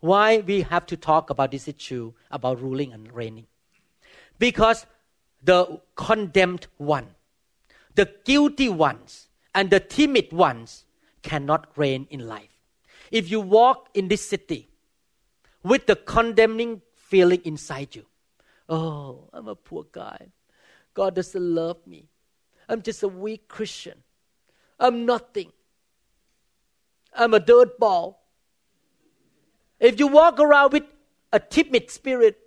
[0.00, 3.46] Why we have to talk about this issue about ruling and reigning?
[4.38, 4.84] Because
[5.42, 7.14] the condemned one,
[7.94, 10.84] the guilty ones, and the timid ones
[11.22, 12.60] cannot reign in life.
[13.10, 14.68] If you walk in this city
[15.62, 18.06] with the condemning feeling inside you,
[18.68, 20.28] oh, I'm a poor guy.
[20.94, 22.08] God doesn't love me.
[22.68, 24.02] I'm just a weak Christian.
[24.78, 25.52] I'm nothing.
[27.14, 28.22] I'm a dirt ball.
[29.78, 30.84] If you walk around with
[31.32, 32.38] a timid spirit,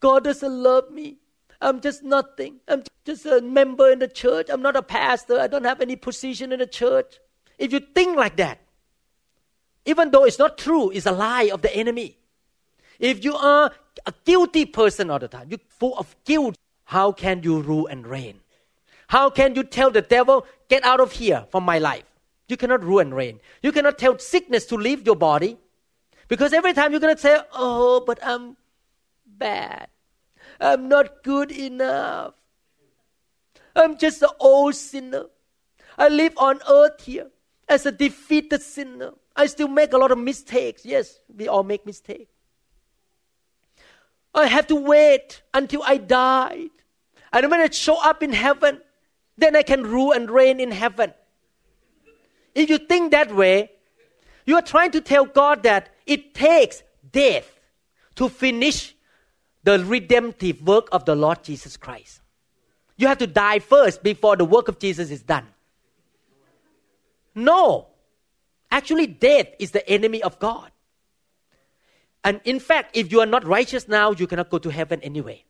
[0.00, 1.18] God doesn't love me.
[1.62, 2.56] I'm just nothing.
[2.66, 4.48] I'm just a member in the church.
[4.50, 5.38] I'm not a pastor.
[5.38, 7.20] I don't have any position in the church.
[7.56, 8.58] If you think like that,
[9.86, 12.18] even though it's not true, it's a lie of the enemy.
[12.98, 13.70] If you are
[14.04, 18.06] a guilty person all the time, you're full of guilt, how can you rule and
[18.06, 18.40] reign?
[19.06, 22.04] How can you tell the devil, get out of here from my life?
[22.48, 23.40] You cannot rule and reign.
[23.62, 25.58] You cannot tell sickness to leave your body.
[26.28, 28.56] Because every time you're going to say, oh, but I'm
[29.26, 29.88] bad.
[30.62, 32.34] I'm not good enough.
[33.74, 35.24] I'm just an old sinner.
[35.98, 37.30] I live on earth here
[37.68, 39.12] as a defeated sinner.
[39.34, 40.84] I still make a lot of mistakes.
[40.84, 42.30] Yes, we all make mistakes.
[44.34, 46.68] I have to wait until I die.
[47.32, 48.80] And when I show up in heaven,
[49.36, 51.12] then I can rule and reign in heaven.
[52.54, 53.72] If you think that way,
[54.46, 57.58] you are trying to tell God that it takes death
[58.16, 58.94] to finish
[59.64, 62.20] the redemptive work of the Lord Jesus Christ.
[62.96, 65.46] You have to die first before the work of Jesus is done.
[67.34, 67.88] No.
[68.70, 70.70] Actually, death is the enemy of God.
[72.24, 75.44] And in fact, if you are not righteous now, you cannot go to heaven anyway.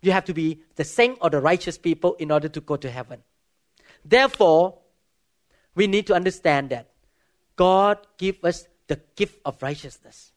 [0.00, 2.90] You have to be the saint or the righteous people in order to go to
[2.90, 3.22] heaven.
[4.04, 4.78] Therefore,
[5.74, 6.88] we need to understand that
[7.56, 10.32] God give us the gift of righteousness.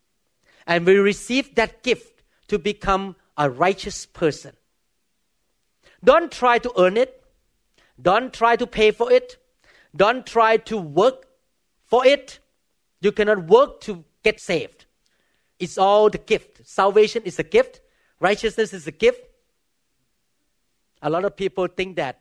[0.68, 2.15] And we receive that gift
[2.48, 4.56] to become a righteous person.
[6.04, 7.24] Don't try to earn it.
[8.02, 9.38] Don't try to pay for it.
[9.96, 11.28] Don't try to work
[11.84, 12.40] for it.
[13.02, 14.86] You cannot work to get saved.
[15.60, 16.62] It's all the gift.
[16.68, 17.82] Salvation is a gift.
[18.20, 19.22] Righteousness is a gift.
[21.02, 22.20] A lot of people think that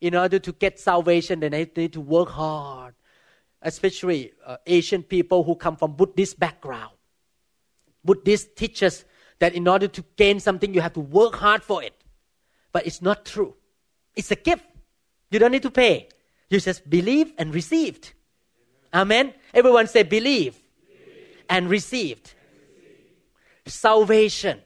[0.00, 2.94] in order to get salvation, they need to work hard,
[3.62, 6.92] especially uh, Asian people who come from Buddhist background.
[8.04, 9.04] Buddhist teaches
[9.44, 11.92] that in order to gain something, you have to work hard for it.
[12.72, 13.52] But it's not true.
[14.16, 14.64] It's a gift.
[15.30, 16.08] You don't need to pay.
[16.48, 18.14] You just believe and received.
[18.94, 19.34] Amen.
[19.52, 20.56] Everyone say believe,
[20.88, 21.44] believe.
[21.50, 22.32] and received.
[23.66, 24.62] Salvation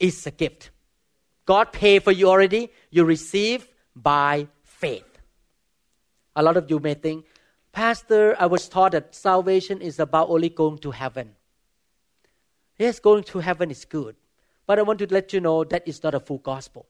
[0.00, 0.70] is a gift.
[1.44, 2.70] God paid for you already.
[2.90, 5.18] You receive by faith.
[6.34, 7.26] A lot of you may think,
[7.70, 11.34] Pastor, I was taught that salvation is about only going to heaven.
[12.78, 14.16] Yes, going to heaven is good.
[14.66, 16.86] But I want to let you know that is not a full gospel.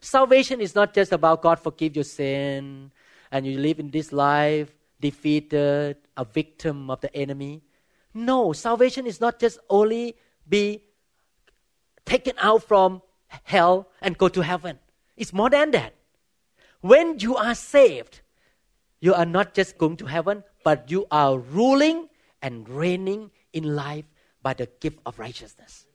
[0.00, 2.92] Salvation is not just about God forgive your sin
[3.30, 7.62] and you live in this life defeated, a victim of the enemy.
[8.14, 10.16] No, salvation is not just only
[10.48, 10.82] be
[12.04, 13.02] taken out from
[13.42, 14.78] hell and go to heaven.
[15.16, 15.94] It's more than that.
[16.80, 18.20] When you are saved,
[19.00, 22.08] you are not just going to heaven, but you are ruling
[22.40, 24.06] and reigning in life
[24.46, 25.86] by the gift of righteousness.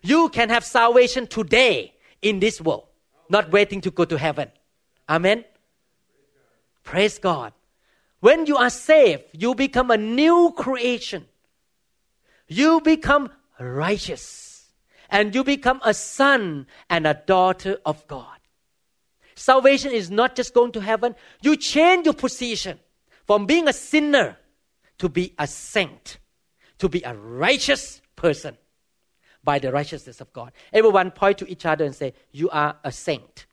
[0.00, 1.92] You can have salvation today
[2.22, 2.86] in this world,
[3.28, 4.48] not waiting to go to heaven.
[5.06, 5.44] Amen.
[6.82, 7.52] Praise God.
[8.20, 11.26] When you are saved, you become a new creation.
[12.48, 13.28] You become
[13.58, 14.72] righteous.
[15.10, 18.38] And you become a son and a daughter of God.
[19.34, 21.14] Salvation is not just going to heaven.
[21.42, 22.78] You change your position
[23.26, 24.38] from being a sinner
[24.96, 26.16] to be a saint,
[26.80, 28.56] to be a righteous person
[29.44, 30.52] by the righteousness of God.
[30.72, 33.46] Everyone point to each other and say, You are a saint.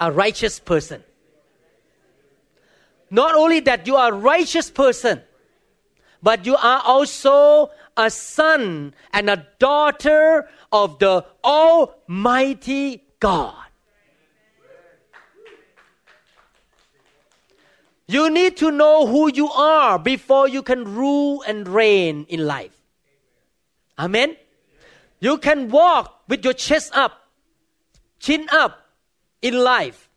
[0.00, 1.02] A righteous person.
[3.10, 5.22] Not only that you are a righteous person,
[6.22, 13.63] but you are also a son and a daughter of the Almighty God.
[18.06, 22.76] You need to know who you are before you can rule and reign in life.
[23.98, 24.36] Amen.
[25.20, 27.30] You can walk with your chest up,
[28.18, 28.78] chin up
[29.40, 30.10] in life.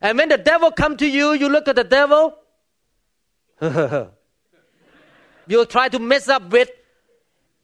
[0.00, 2.36] And when the devil come to you, you look at the devil.
[5.46, 6.70] You'll try to mess up with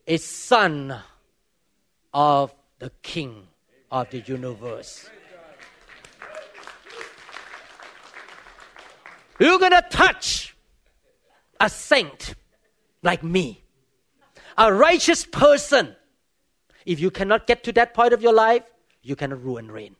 [0.06, 0.96] a son
[2.12, 3.46] of the king
[3.90, 5.08] of the universe.
[9.38, 10.56] You're going to touch
[11.60, 12.34] a saint
[13.02, 13.62] like me,
[14.56, 15.94] a righteous person.
[16.84, 18.62] If you cannot get to that point of your life,
[19.02, 19.96] you cannot rule and reign.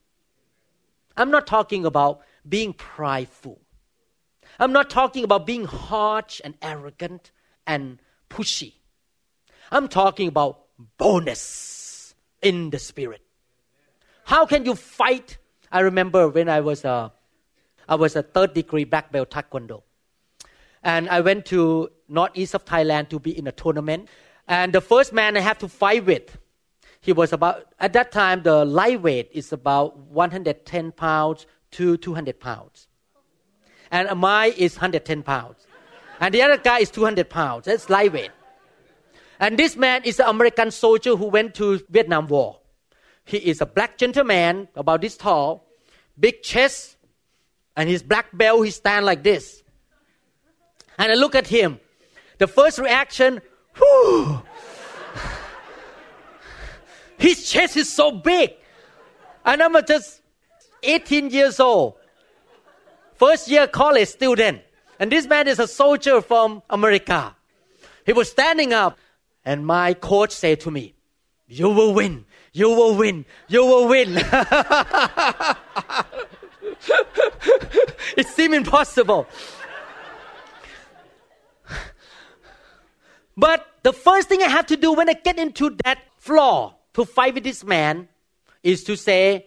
[1.17, 3.61] I'm not talking about being prideful.
[4.59, 7.31] I'm not talking about being harsh and arrogant
[7.67, 8.75] and pushy.
[9.71, 10.61] I'm talking about
[10.97, 13.21] bonus in the spirit.
[14.25, 15.39] How can you fight?
[15.71, 17.13] I remember when I was a,
[17.89, 19.83] I was a third degree black belt taekwondo,
[20.83, 24.09] and I went to northeast of Thailand to be in a tournament.
[24.47, 26.39] And the first man I have to fight with,
[27.01, 32.89] he was about at that time the lightweight is about 110 pounds to 200 pounds,
[33.91, 35.69] and my is 110 pounds
[36.21, 37.67] and the other guy is 200 pounds.
[37.67, 38.31] That's lightweight.
[39.41, 42.59] And this man is an American soldier who went to Vietnam War.
[43.25, 45.69] He is a black gentleman, about this tall,
[46.19, 46.97] big chest,
[47.79, 49.63] and his black belt, he stand like this.
[50.99, 51.79] And I look at him.
[52.39, 53.41] The first reaction,
[57.19, 58.51] his chest is so big.
[59.45, 60.23] And I'm just
[60.83, 61.95] 18 years old.
[63.15, 64.63] First year college student.
[64.99, 67.37] And this man is a soldier from America.
[68.05, 68.99] He was standing up,
[69.45, 70.95] and my coach said to me,
[71.47, 74.17] You will win, you will win, you will win.
[78.17, 79.27] it seemed impossible.
[83.37, 87.05] But the first thing I have to do when I get into that floor to
[87.05, 88.09] fight with this man
[88.65, 89.47] is to say,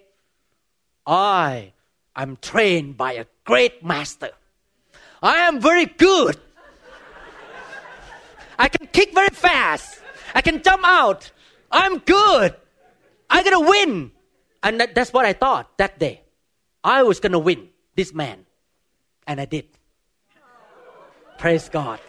[1.05, 1.73] I
[2.15, 4.29] am trained by a great master.
[5.21, 6.39] I am very good.
[8.57, 9.99] I can kick very fast.
[10.33, 11.31] I can jump out.
[11.71, 12.55] I'm good.
[13.29, 14.11] I'm going to win.
[14.63, 16.20] And that, that's what I thought that day.
[16.84, 18.45] I was going to win this man.
[19.27, 19.65] And I did.
[21.38, 21.99] Praise God.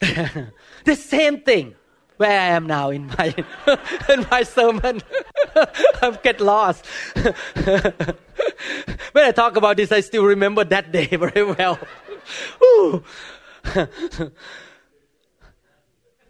[0.00, 1.74] the same thing
[2.16, 3.34] where I am now in my
[4.08, 5.00] in my sermon.
[5.56, 6.86] I get lost.
[9.12, 11.78] when I talk about this, I still remember that day very well.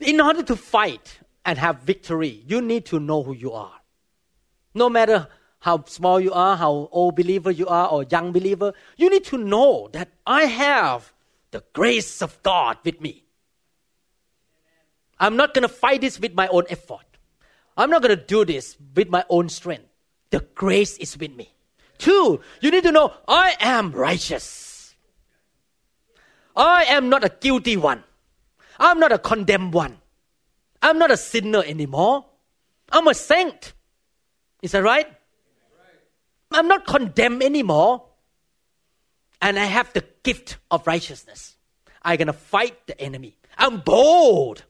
[0.00, 3.77] in order to fight and have victory, you need to know who you are.
[4.74, 5.28] No matter
[5.60, 9.38] how small you are, how old believer you are, or young believer, you need to
[9.38, 11.12] know that I have
[11.50, 13.24] the grace of God with me.
[15.18, 17.04] I'm not going to fight this with my own effort.
[17.76, 19.86] I'm not going to do this with my own strength.
[20.30, 21.52] The grace is with me.
[21.96, 24.94] Two, you need to know I am righteous.
[26.54, 28.04] I am not a guilty one.
[28.78, 29.98] I'm not a condemned one.
[30.82, 32.26] I'm not a sinner anymore.
[32.90, 33.72] I'm a saint.
[34.62, 35.06] Is that right?
[36.50, 38.04] I'm not condemned anymore.
[39.40, 41.56] And I have the gift of righteousness.
[42.02, 43.36] I'm going to fight the enemy.
[43.56, 44.64] I'm bold.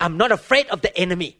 [0.00, 1.38] I'm not afraid of the enemy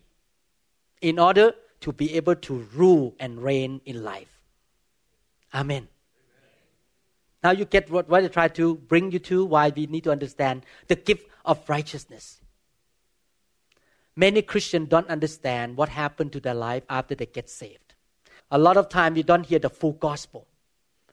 [1.01, 4.41] in order to be able to rule and reign in life.
[5.55, 5.89] Amen.
[7.43, 10.11] Now you get what, what I try to bring you to, why we need to
[10.11, 12.41] understand the gift of righteousness.
[14.19, 17.95] Many Christians don't understand what happened to their life after they get saved.
[18.51, 20.49] A lot of time you don't hear the full gospel.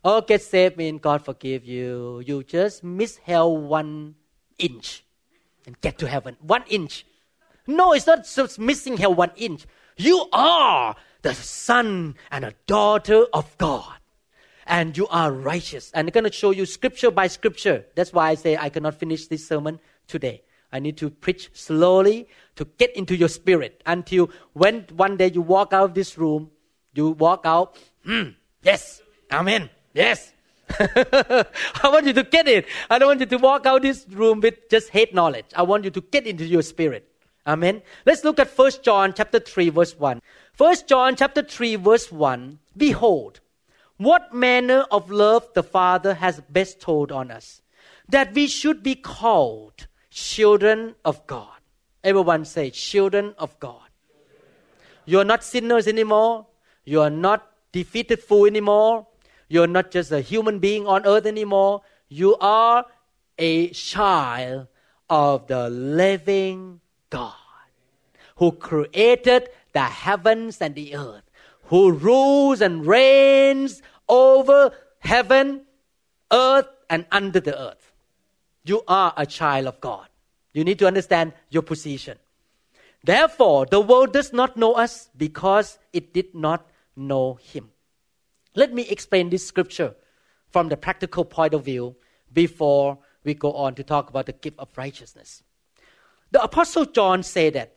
[0.03, 2.24] Oh, get saved means God forgive you.
[2.26, 4.16] You just miss hell one
[4.58, 5.06] inch
[5.68, 6.36] and get to heaven.
[6.41, 7.06] One inch.
[7.68, 9.68] No, it's not just missing hell one inch.
[9.97, 13.93] You are the son and a daughter of God.
[14.66, 15.91] And you are righteous.
[15.93, 17.86] And I'm going to show you scripture by scripture.
[17.93, 20.41] That's why I say I cannot finish this sermon today.
[20.72, 25.41] I need to preach slowly to get into your spirit until when one day you
[25.41, 26.51] walk out of this room,
[26.93, 28.30] you walk out, hmm,
[28.63, 29.01] yes,
[29.32, 30.34] amen, yes.
[30.80, 31.45] I
[31.84, 32.66] want you to get it.
[32.89, 35.45] I don't want you to walk out this room with just hate knowledge.
[35.55, 37.07] I want you to get into your spirit.
[37.47, 37.84] Amen.
[38.05, 40.22] Let's look at 1 John chapter 3 verse 1.
[40.57, 42.59] 1 John chapter 3 verse 1.
[42.76, 43.39] Behold,
[43.97, 47.61] what manner of love the Father has bestowed on us,
[48.09, 51.59] that we should be called children of God.
[52.01, 53.89] Everyone say, children of God.
[55.03, 56.47] You are not sinners anymore.
[56.86, 59.07] You are not defeated fool anymore.
[59.49, 61.82] You are not just a human being on earth anymore.
[62.07, 62.86] You are
[63.38, 64.68] a child
[65.09, 67.34] of the living God
[68.38, 71.30] who created the heavens and the earth,
[71.63, 75.66] who rules and reigns over heaven,
[76.32, 77.91] earth, and under the earth.
[78.66, 80.07] You are a child of God.
[80.53, 82.18] You need to understand your position.
[83.03, 87.70] Therefore, the world does not know us because it did not know Him.
[88.55, 89.95] Let me explain this scripture
[90.49, 91.95] from the practical point of view
[92.34, 95.43] before we go on to talk about the gift of righteousness.
[96.32, 97.76] The Apostle John said that,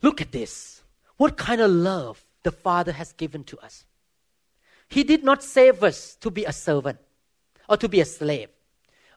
[0.00, 0.82] look at this.
[1.16, 3.84] What kind of love the Father has given to us.
[4.88, 6.98] He did not save us to be a servant
[7.68, 8.48] or to be a slave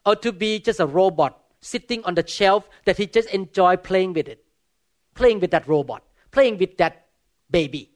[0.04, 4.12] or to be just a robot sitting on the shelf that he just enjoy playing
[4.12, 4.44] with it,
[5.14, 7.06] playing with that robot, playing with that
[7.50, 7.90] baby.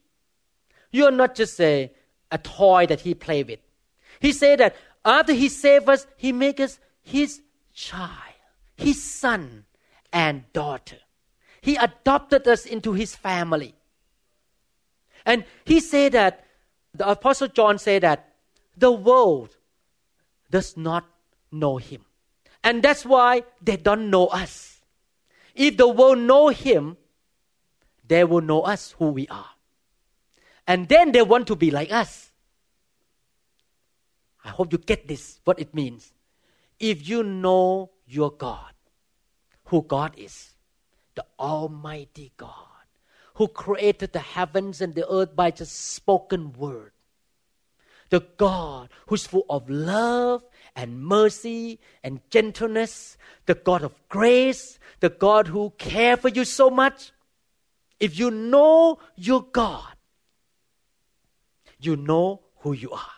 [0.93, 1.93] You are not just a,
[2.31, 3.59] a toy that he play with.
[4.21, 7.43] He said that after he saved us, he make us his
[7.75, 8.11] child,
[8.77, 9.65] his son,
[10.13, 10.99] and daughter.
[11.61, 13.75] He adopted us into his family.
[15.25, 16.45] And he said that,
[16.95, 18.35] the Apostle John said that
[18.77, 19.57] the world
[20.51, 21.05] does not
[21.51, 22.05] know him.
[22.63, 24.81] And that's why they don't know us.
[25.55, 26.97] If the world know him,
[28.07, 29.51] they will know us who we are.
[30.67, 32.31] And then they want to be like us.
[34.45, 36.13] I hope you get this, what it means.
[36.79, 38.73] If you know your God,
[39.67, 40.57] who God is
[41.17, 42.53] the Almighty God,
[43.35, 46.93] who created the heavens and the earth by just spoken word.
[48.11, 50.45] The God who's full of love
[50.77, 53.17] and mercy and gentleness,
[53.47, 57.13] the God of grace, the God who cares for you so much.
[57.99, 59.95] If you know your God,
[61.81, 63.11] you know who you are.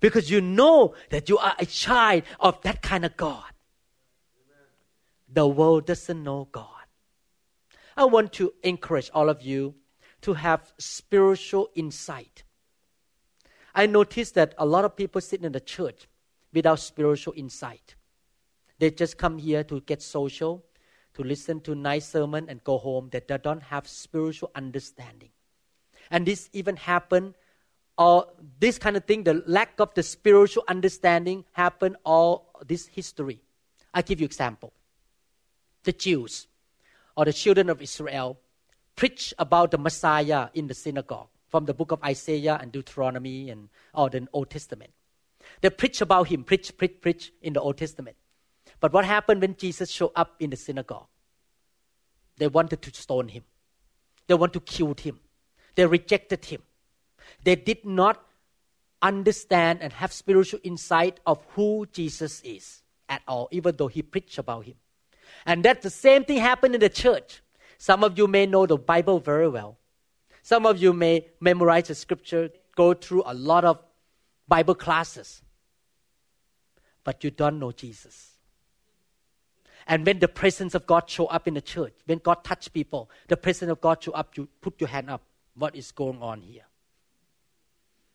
[0.00, 3.44] Because you know that you are a child of that kind of God.
[5.32, 6.66] The world doesn't know God.
[7.96, 9.74] I want to encourage all of you
[10.22, 12.44] to have spiritual insight.
[13.74, 16.08] I notice that a lot of people sit in the church
[16.56, 17.94] without spiritual insight.
[18.78, 20.64] They just come here to get social,
[21.14, 23.10] to listen to nice sermon and go home.
[23.12, 25.30] That they don't have spiritual understanding.
[26.10, 27.34] And this even happened,
[27.98, 28.26] or
[28.58, 33.40] this kind of thing, the lack of the spiritual understanding happened all this history.
[33.92, 34.72] I give you example.
[35.84, 36.46] The Jews
[37.16, 38.38] or the children of Israel
[38.94, 43.68] preach about the Messiah in the synagogue from the book of Isaiah and Deuteronomy and
[43.94, 44.90] all the Old Testament.
[45.60, 48.16] They preach about him, preach, preach, preach in the Old Testament.
[48.80, 51.06] But what happened when Jesus showed up in the synagogue?
[52.36, 53.44] They wanted to stone him.
[54.26, 55.20] They want to kill him.
[55.74, 56.62] They rejected him.
[57.42, 58.22] They did not
[59.00, 64.38] understand and have spiritual insight of who Jesus is at all, even though he preached
[64.38, 64.74] about him.
[65.44, 67.42] And that's the same thing happened in the church.
[67.78, 69.78] Some of you may know the Bible very well.
[70.42, 73.78] Some of you may memorize the scripture, go through a lot of
[74.48, 75.42] Bible classes.
[77.06, 78.32] But you don't know Jesus.
[79.86, 83.08] And when the presence of God show up in the church, when God touch people,
[83.28, 85.22] the presence of God show up, you put your hand up.
[85.54, 86.64] What is going on here?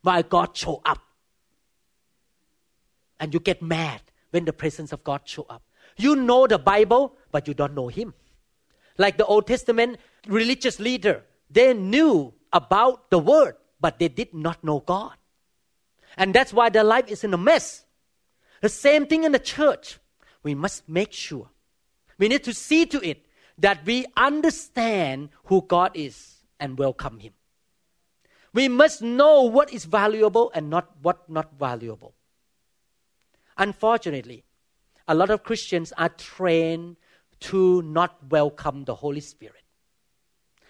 [0.02, 1.00] Why God show up?
[3.18, 5.64] And you get mad when the presence of God show up.
[5.96, 8.14] You know the Bible, but you don't know Him.
[8.98, 14.62] Like the Old Testament religious leader, they knew about the Word, but they did not
[14.66, 15.14] know God.
[16.18, 17.86] And that's why their life is in a mess.
[18.62, 19.99] The same thing in the church.
[20.43, 21.49] We must make sure.
[22.18, 23.26] We need to see to it
[23.57, 27.34] that we understand who God is and welcome Him.
[28.53, 32.14] We must know what is valuable and not what not valuable.
[33.57, 34.43] Unfortunately,
[35.07, 36.97] a lot of Christians are trained
[37.41, 39.64] to not welcome the Holy Spirit.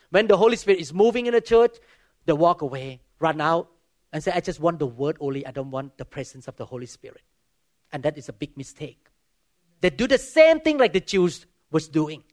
[0.10, 1.78] When the Holy Spirit is moving in the church,
[2.26, 3.70] they walk away, run out,
[4.14, 5.46] and say, I just want the word only.
[5.46, 7.22] I don't want the presence of the Holy Spirit.
[7.92, 9.08] And that is a big mistake.
[9.82, 12.24] They do the same thing like the Jews was doing,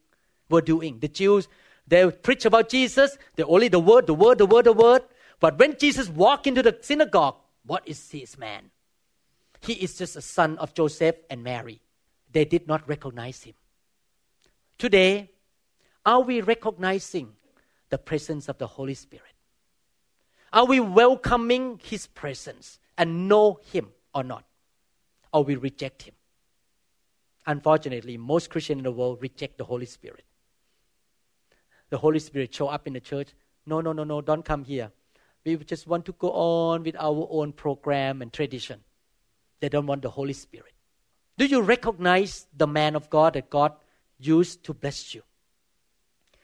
[0.51, 0.99] were doing.
[1.01, 1.49] The Jews,
[1.87, 5.03] they preach about Jesus, they only the word, the word, the word, the word.
[5.41, 8.71] But when Jesus walked into the synagogue, what is this man?
[9.61, 11.81] He is just a son of Joseph and Mary
[12.33, 13.55] they did not recognize him.
[14.79, 15.31] Today,
[16.05, 17.33] are we recognizing
[17.91, 19.25] the presence of the Holy Spirit?
[20.53, 24.45] Are we welcoming his presence and know him or not?
[25.33, 26.15] Or we reject him?
[27.47, 30.25] Unfortunately, most Christians in the world reject the Holy Spirit.
[31.91, 33.29] The Holy Spirit show up in the church.
[33.65, 34.91] No, no, no, no, don't come here.
[35.45, 38.81] We just want to go on with our own program and tradition.
[39.61, 40.73] They don't want the Holy Spirit.
[41.39, 43.73] Do you recognize the man of God that God
[44.19, 45.23] used to bless you?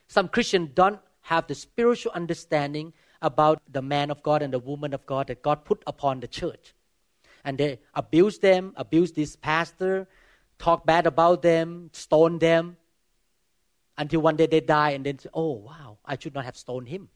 [0.08, 4.94] Some Christians don't have the spiritual understanding about the man of God and the woman
[4.94, 6.74] of God that God put upon the church.
[7.44, 10.08] And they abuse them, abuse this pastor,
[10.58, 12.76] talk bad about them, stone them,
[13.96, 16.88] until one day they die and then say, Oh, wow, I should not have stoned
[16.88, 17.08] him.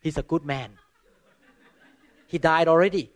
[0.00, 0.72] He's a good man.
[2.26, 3.10] he died already.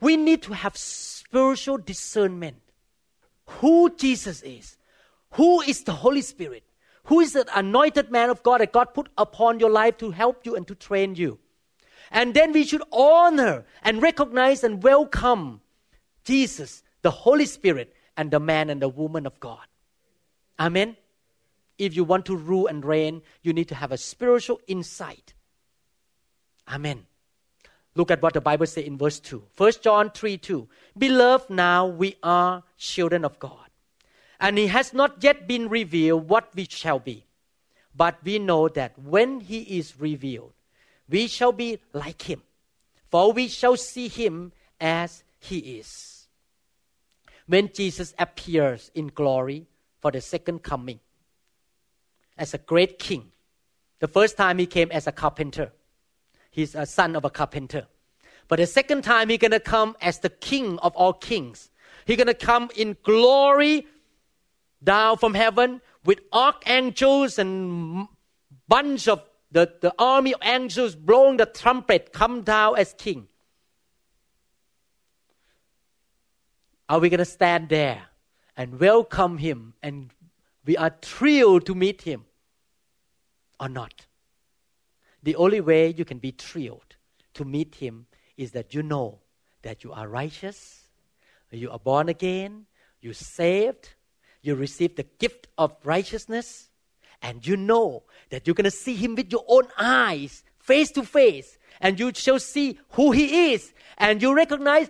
[0.00, 2.56] We need to have spiritual discernment.
[3.60, 4.76] Who Jesus is,
[5.32, 6.64] who is the Holy Spirit,
[7.04, 10.46] who is the anointed man of God that God put upon your life to help
[10.46, 11.38] you and to train you.
[12.10, 15.60] And then we should honor and recognize and welcome
[16.24, 19.64] Jesus, the Holy Spirit, and the man and the woman of God.
[20.58, 20.96] Amen.
[21.78, 25.32] If you want to rule and reign, you need to have a spiritual insight.
[26.68, 27.06] Amen.
[27.94, 29.42] Look at what the Bible says in verse 2.
[29.56, 30.68] 1 John 3 2.
[30.98, 33.66] Beloved, now we are children of God.
[34.38, 37.26] And it has not yet been revealed what we shall be.
[37.94, 40.52] But we know that when he is revealed,
[41.10, 42.42] we shall be like him.
[43.10, 46.28] For we shall see him as he is.
[47.46, 49.66] When Jesus appears in glory
[49.98, 51.00] for the second coming
[52.38, 53.32] as a great king,
[53.98, 55.72] the first time he came as a carpenter
[56.50, 57.86] he's a son of a carpenter.
[58.48, 61.70] But the second time, he's to come as the king of all kings.
[62.04, 63.86] He's to come in glory
[64.82, 68.08] down from heaven with archangels and
[68.66, 73.28] bunch of the, the army of angels blowing the trumpet come down as king.
[76.88, 78.02] Are we going to stand there
[78.56, 80.10] and welcome him and
[80.64, 82.24] we are thrilled to meet him
[83.58, 84.06] or not?
[85.22, 86.96] The only way you can be thrilled,
[87.34, 89.20] to meet Him is that you know
[89.62, 90.88] that you are righteous,
[91.50, 92.66] you are born again,
[93.00, 93.90] you saved,
[94.42, 96.69] you receive the gift of righteousness,
[97.22, 101.02] and you know that you're going to see Him with your own eyes, face to
[101.02, 104.88] face, and you shall see who He is, and you recognize,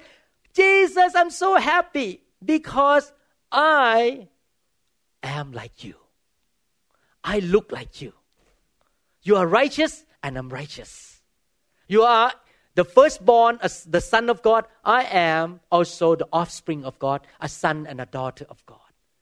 [0.55, 3.12] Jesus, I'm so happy because
[3.51, 4.28] I
[5.22, 5.95] am like you.
[7.22, 8.12] I look like you.
[9.22, 11.20] You are righteous, and I'm righteous.
[11.89, 12.33] You are
[12.74, 14.64] the firstborn, the son of God.
[14.85, 18.78] I am also the offspring of God, a son and a daughter of God.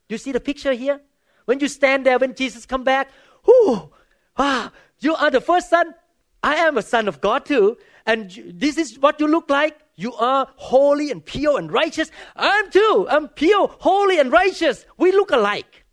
[0.09, 1.01] You see the picture here?
[1.49, 3.09] When you stand there, when Jesus come back,
[3.47, 3.91] whoo,
[4.37, 5.95] ah, you are the first son.
[6.43, 7.79] I am a son of God too.
[8.05, 9.81] And this is what you look like.
[9.97, 12.11] You are holy and pure and righteous.
[12.37, 13.07] I'm too.
[13.09, 14.85] I'm pure, holy, and righteous.
[14.99, 15.87] We look alike.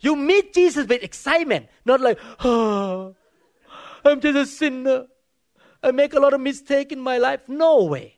[0.00, 3.14] You meet Jesus with excitement, not like, oh,
[4.04, 5.06] I'm just a sinner.
[5.84, 7.48] I make a lot of mistakes in my life.
[7.48, 8.16] No way.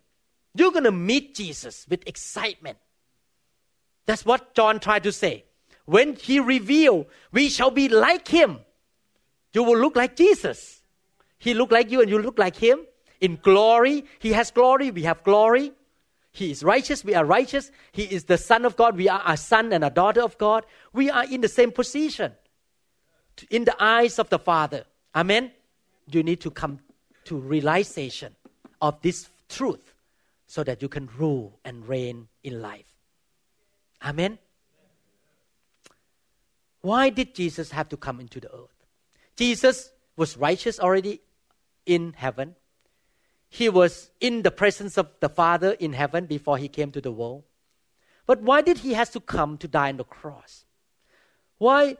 [0.55, 2.79] You're going to meet Jesus with excitement.
[4.07, 5.45] That's what John tried to say.
[5.91, 8.61] When he revealed, we shall be like him.
[9.53, 10.83] You will look like Jesus.
[11.37, 12.87] He look like you and you look like him.
[13.21, 15.73] In glory, he has glory, we have glory.
[16.31, 17.73] He is righteous, we are righteous.
[17.91, 20.65] He is the Son of God, we are a son and a daughter of God.
[20.93, 22.35] We are in the same position
[23.51, 24.85] in the eyes of the Father.
[25.17, 25.51] Amen.
[26.07, 26.79] You need to come
[27.25, 28.37] to realization
[28.81, 29.93] of this truth
[30.47, 32.95] so that you can rule and reign in life.
[34.05, 34.39] Amen.
[36.83, 38.87] Why did Jesus have to come into the earth?
[39.37, 41.21] Jesus was righteous already
[41.87, 42.57] in heaven.
[43.49, 47.13] He was in the presence of the Father in heaven before he came to the
[47.13, 47.45] world.
[48.27, 50.65] But why did he has to come to die on the cross?
[51.59, 51.97] Why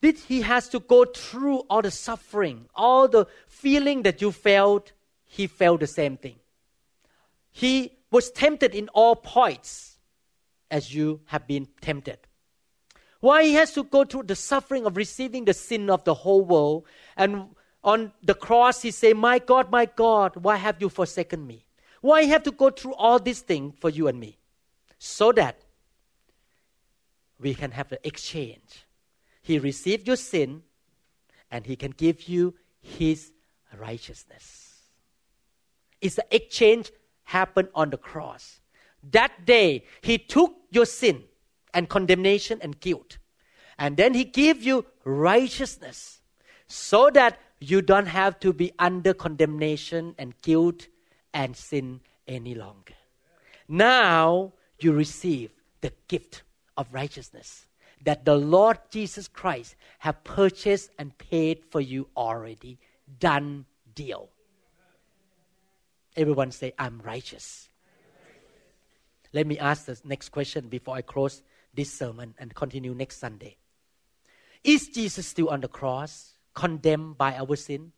[0.00, 4.92] did he has to go through all the suffering, all the feeling that you felt?
[5.24, 6.36] He felt the same thing.
[7.50, 9.98] He was tempted in all points
[10.70, 12.18] as you have been tempted.
[13.20, 16.42] Why he has to go through the suffering of receiving the sin of the whole
[16.42, 16.86] world.
[17.16, 17.54] And
[17.84, 21.66] on the cross he say my god my god why have you forsaken me?
[22.00, 24.38] Why have to go through all these things for you and me?
[24.98, 25.62] So that
[27.38, 28.86] we can have the exchange.
[29.42, 30.62] He received your sin
[31.50, 33.32] and he can give you his
[33.78, 34.74] righteousness.
[36.00, 36.90] It's the exchange
[37.24, 38.60] happened on the cross?
[39.10, 41.24] That day he took your sin
[41.74, 43.18] and condemnation and guilt
[43.80, 46.20] and then he gave you righteousness
[46.68, 50.86] so that you don't have to be under condemnation and guilt
[51.32, 52.94] and sin any longer.
[53.66, 55.50] Now you receive
[55.80, 56.42] the gift
[56.76, 57.66] of righteousness
[58.04, 62.78] that the Lord Jesus Christ have purchased and paid for you already.
[63.18, 63.64] Done
[63.94, 64.28] deal.
[66.16, 67.70] Everyone say, I'm righteous.
[69.32, 71.42] Let me ask the next question before I close
[71.74, 73.56] this sermon and continue next Sunday.
[74.62, 76.34] Is Jesus still on the cross?
[76.54, 77.92] condemned by our sin?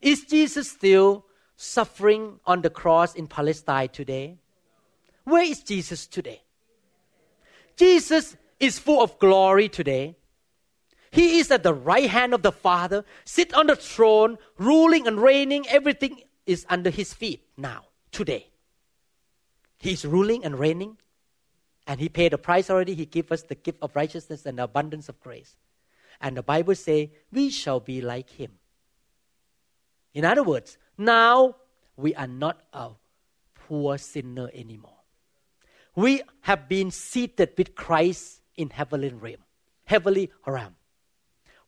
[0.00, 4.38] Is Jesus still suffering on the cross in Palestine today?
[5.24, 6.42] Where is Jesus today?
[7.76, 10.16] Jesus is full of glory today.
[11.10, 15.20] He is at the right hand of the Father, sit on the throne, ruling and
[15.20, 15.66] reigning.
[15.68, 18.48] Everything is under his feet now, today.
[19.78, 20.96] He is ruling and reigning,
[21.86, 22.94] and he paid the price already.
[22.94, 25.56] He gave us the gift of righteousness and abundance of grace.
[26.20, 28.52] And the Bible say we shall be like him.
[30.14, 31.56] In other words, now
[31.96, 32.90] we are not a
[33.54, 34.98] poor sinner anymore.
[35.94, 39.42] We have been seated with Christ in heavenly realm,
[39.84, 40.76] heavenly realm.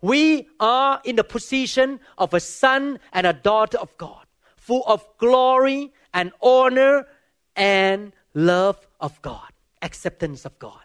[0.00, 5.06] We are in the position of a son and a daughter of God, full of
[5.18, 7.06] glory and honor
[7.56, 9.50] and love of God,
[9.84, 10.82] acceptance of God.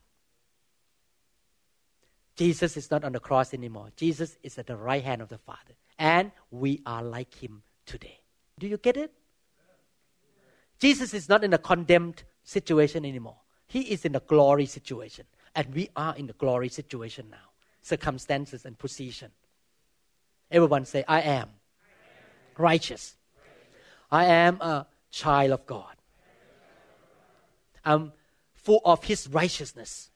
[2.35, 3.89] Jesus is not on the cross anymore.
[3.95, 5.73] Jesus is at the right hand of the Father.
[5.97, 8.19] And we are like him today.
[8.59, 9.11] Do you get it?
[10.79, 13.37] Jesus is not in a condemned situation anymore.
[13.67, 15.25] He is in a glory situation.
[15.55, 17.49] And we are in the glory situation now.
[17.81, 19.31] Circumstances and position.
[20.51, 21.49] Everyone say, I am
[22.57, 23.15] righteous.
[24.11, 25.95] I am a child of God.
[27.83, 28.13] I'm
[28.63, 30.09] full of His righteousness.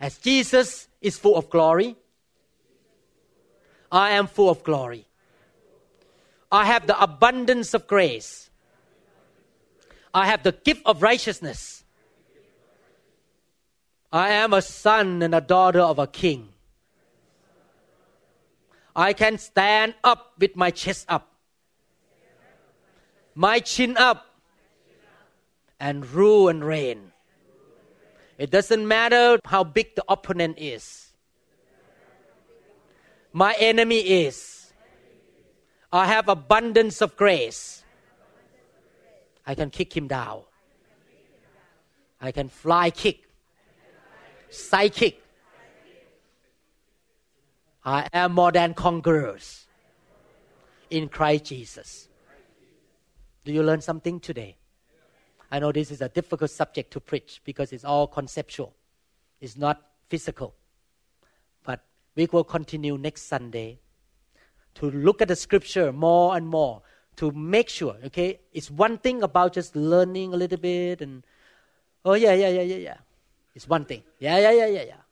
[0.00, 1.96] As Jesus is full of glory,
[3.92, 5.06] I am full of glory.
[6.50, 8.50] I have the abundance of grace.
[10.12, 11.84] I have the gift of righteousness.
[14.12, 16.48] I am a son and a daughter of a king.
[18.96, 21.30] I can stand up with my chest up
[23.34, 24.29] my chin up
[25.80, 27.12] and rule and reign.
[28.38, 31.12] It doesn't matter how big the opponent is,
[33.32, 34.72] my enemy is.
[35.92, 37.84] I have abundance of grace.
[39.44, 40.42] I can kick him down.
[42.20, 43.28] I can fly kick,
[44.50, 45.20] side kick.
[47.84, 49.66] I am more than conquerors
[50.90, 52.08] in Christ Jesus.
[53.44, 54.59] Do you learn something today?
[55.50, 58.74] I know this is a difficult subject to preach because it's all conceptual,
[59.40, 60.54] it's not physical.
[61.64, 61.80] But
[62.14, 63.80] we will continue next Sunday
[64.74, 66.82] to look at the scripture more and more
[67.16, 68.40] to make sure, okay?
[68.52, 71.24] It's one thing about just learning a little bit and,
[72.04, 72.96] oh, yeah, yeah, yeah, yeah, yeah.
[73.54, 74.02] It's one thing.
[74.18, 75.02] Yeah, yeah, yeah, yeah, yeah.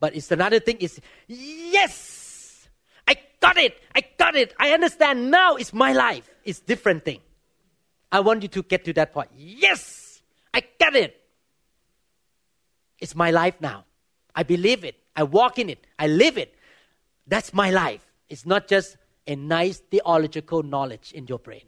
[0.00, 2.68] But it's another thing is, yes,
[3.06, 3.78] I got it.
[3.94, 4.54] I got it.
[4.58, 5.30] I understand.
[5.30, 6.28] Now it's my life.
[6.44, 7.20] It's different thing.
[8.14, 9.30] I want you to get to that point.
[9.36, 10.22] Yes,
[10.54, 11.20] I get it.
[13.00, 13.86] It's my life now.
[14.36, 14.94] I believe it.
[15.16, 15.84] I walk in it.
[15.98, 16.54] I live it.
[17.26, 18.12] That's my life.
[18.28, 18.96] It's not just
[19.26, 21.64] a nice theological knowledge in your brain.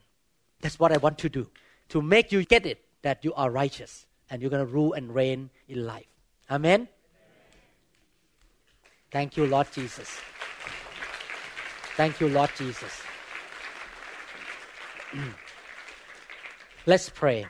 [0.61, 1.51] That's what I want to do
[1.89, 5.13] to make you get it that you are righteous and you're going to rule and
[5.13, 6.07] reign in life.
[6.49, 6.87] Amen.
[9.11, 10.21] Thank you, Lord Jesus.
[11.97, 13.03] Thank you, Lord Jesus.
[16.89, 17.47] Let's pray.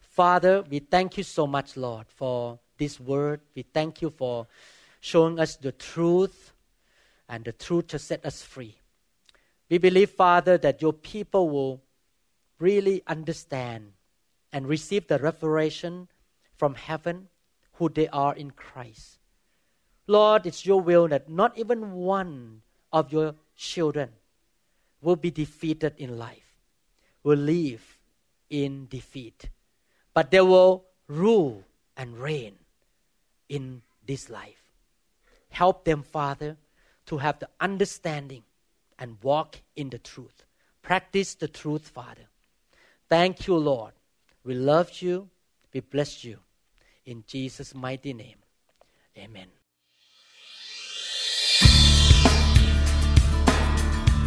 [0.00, 3.42] Father, we thank you so much, Lord, for this word.
[3.54, 4.46] We thank you for
[5.00, 6.54] showing us the truth,
[7.28, 8.78] and the truth to set us free.
[9.68, 11.82] We believe, Father, that your people will
[12.58, 13.92] really understand
[14.50, 16.08] and receive the revelation
[16.54, 17.28] from heaven
[17.74, 19.18] who they are in Christ.
[20.06, 22.62] Lord, it's your will that not even one
[22.94, 24.08] of your children
[25.02, 26.56] will be defeated in life,
[27.22, 27.99] will live
[28.50, 29.48] in defeat,
[30.12, 31.64] but they will rule
[31.96, 32.56] and reign
[33.48, 34.62] in this life.
[35.50, 36.56] Help them, Father,
[37.06, 38.42] to have the understanding
[38.98, 40.44] and walk in the truth.
[40.82, 42.28] Practice the truth, Father.
[43.08, 43.92] Thank you, Lord.
[44.44, 45.28] We love you.
[45.72, 46.38] We bless you.
[47.04, 48.36] In Jesus' mighty name.
[49.18, 49.48] Amen.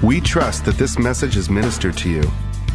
[0.04, 2.30] We trust that this message is ministered to you.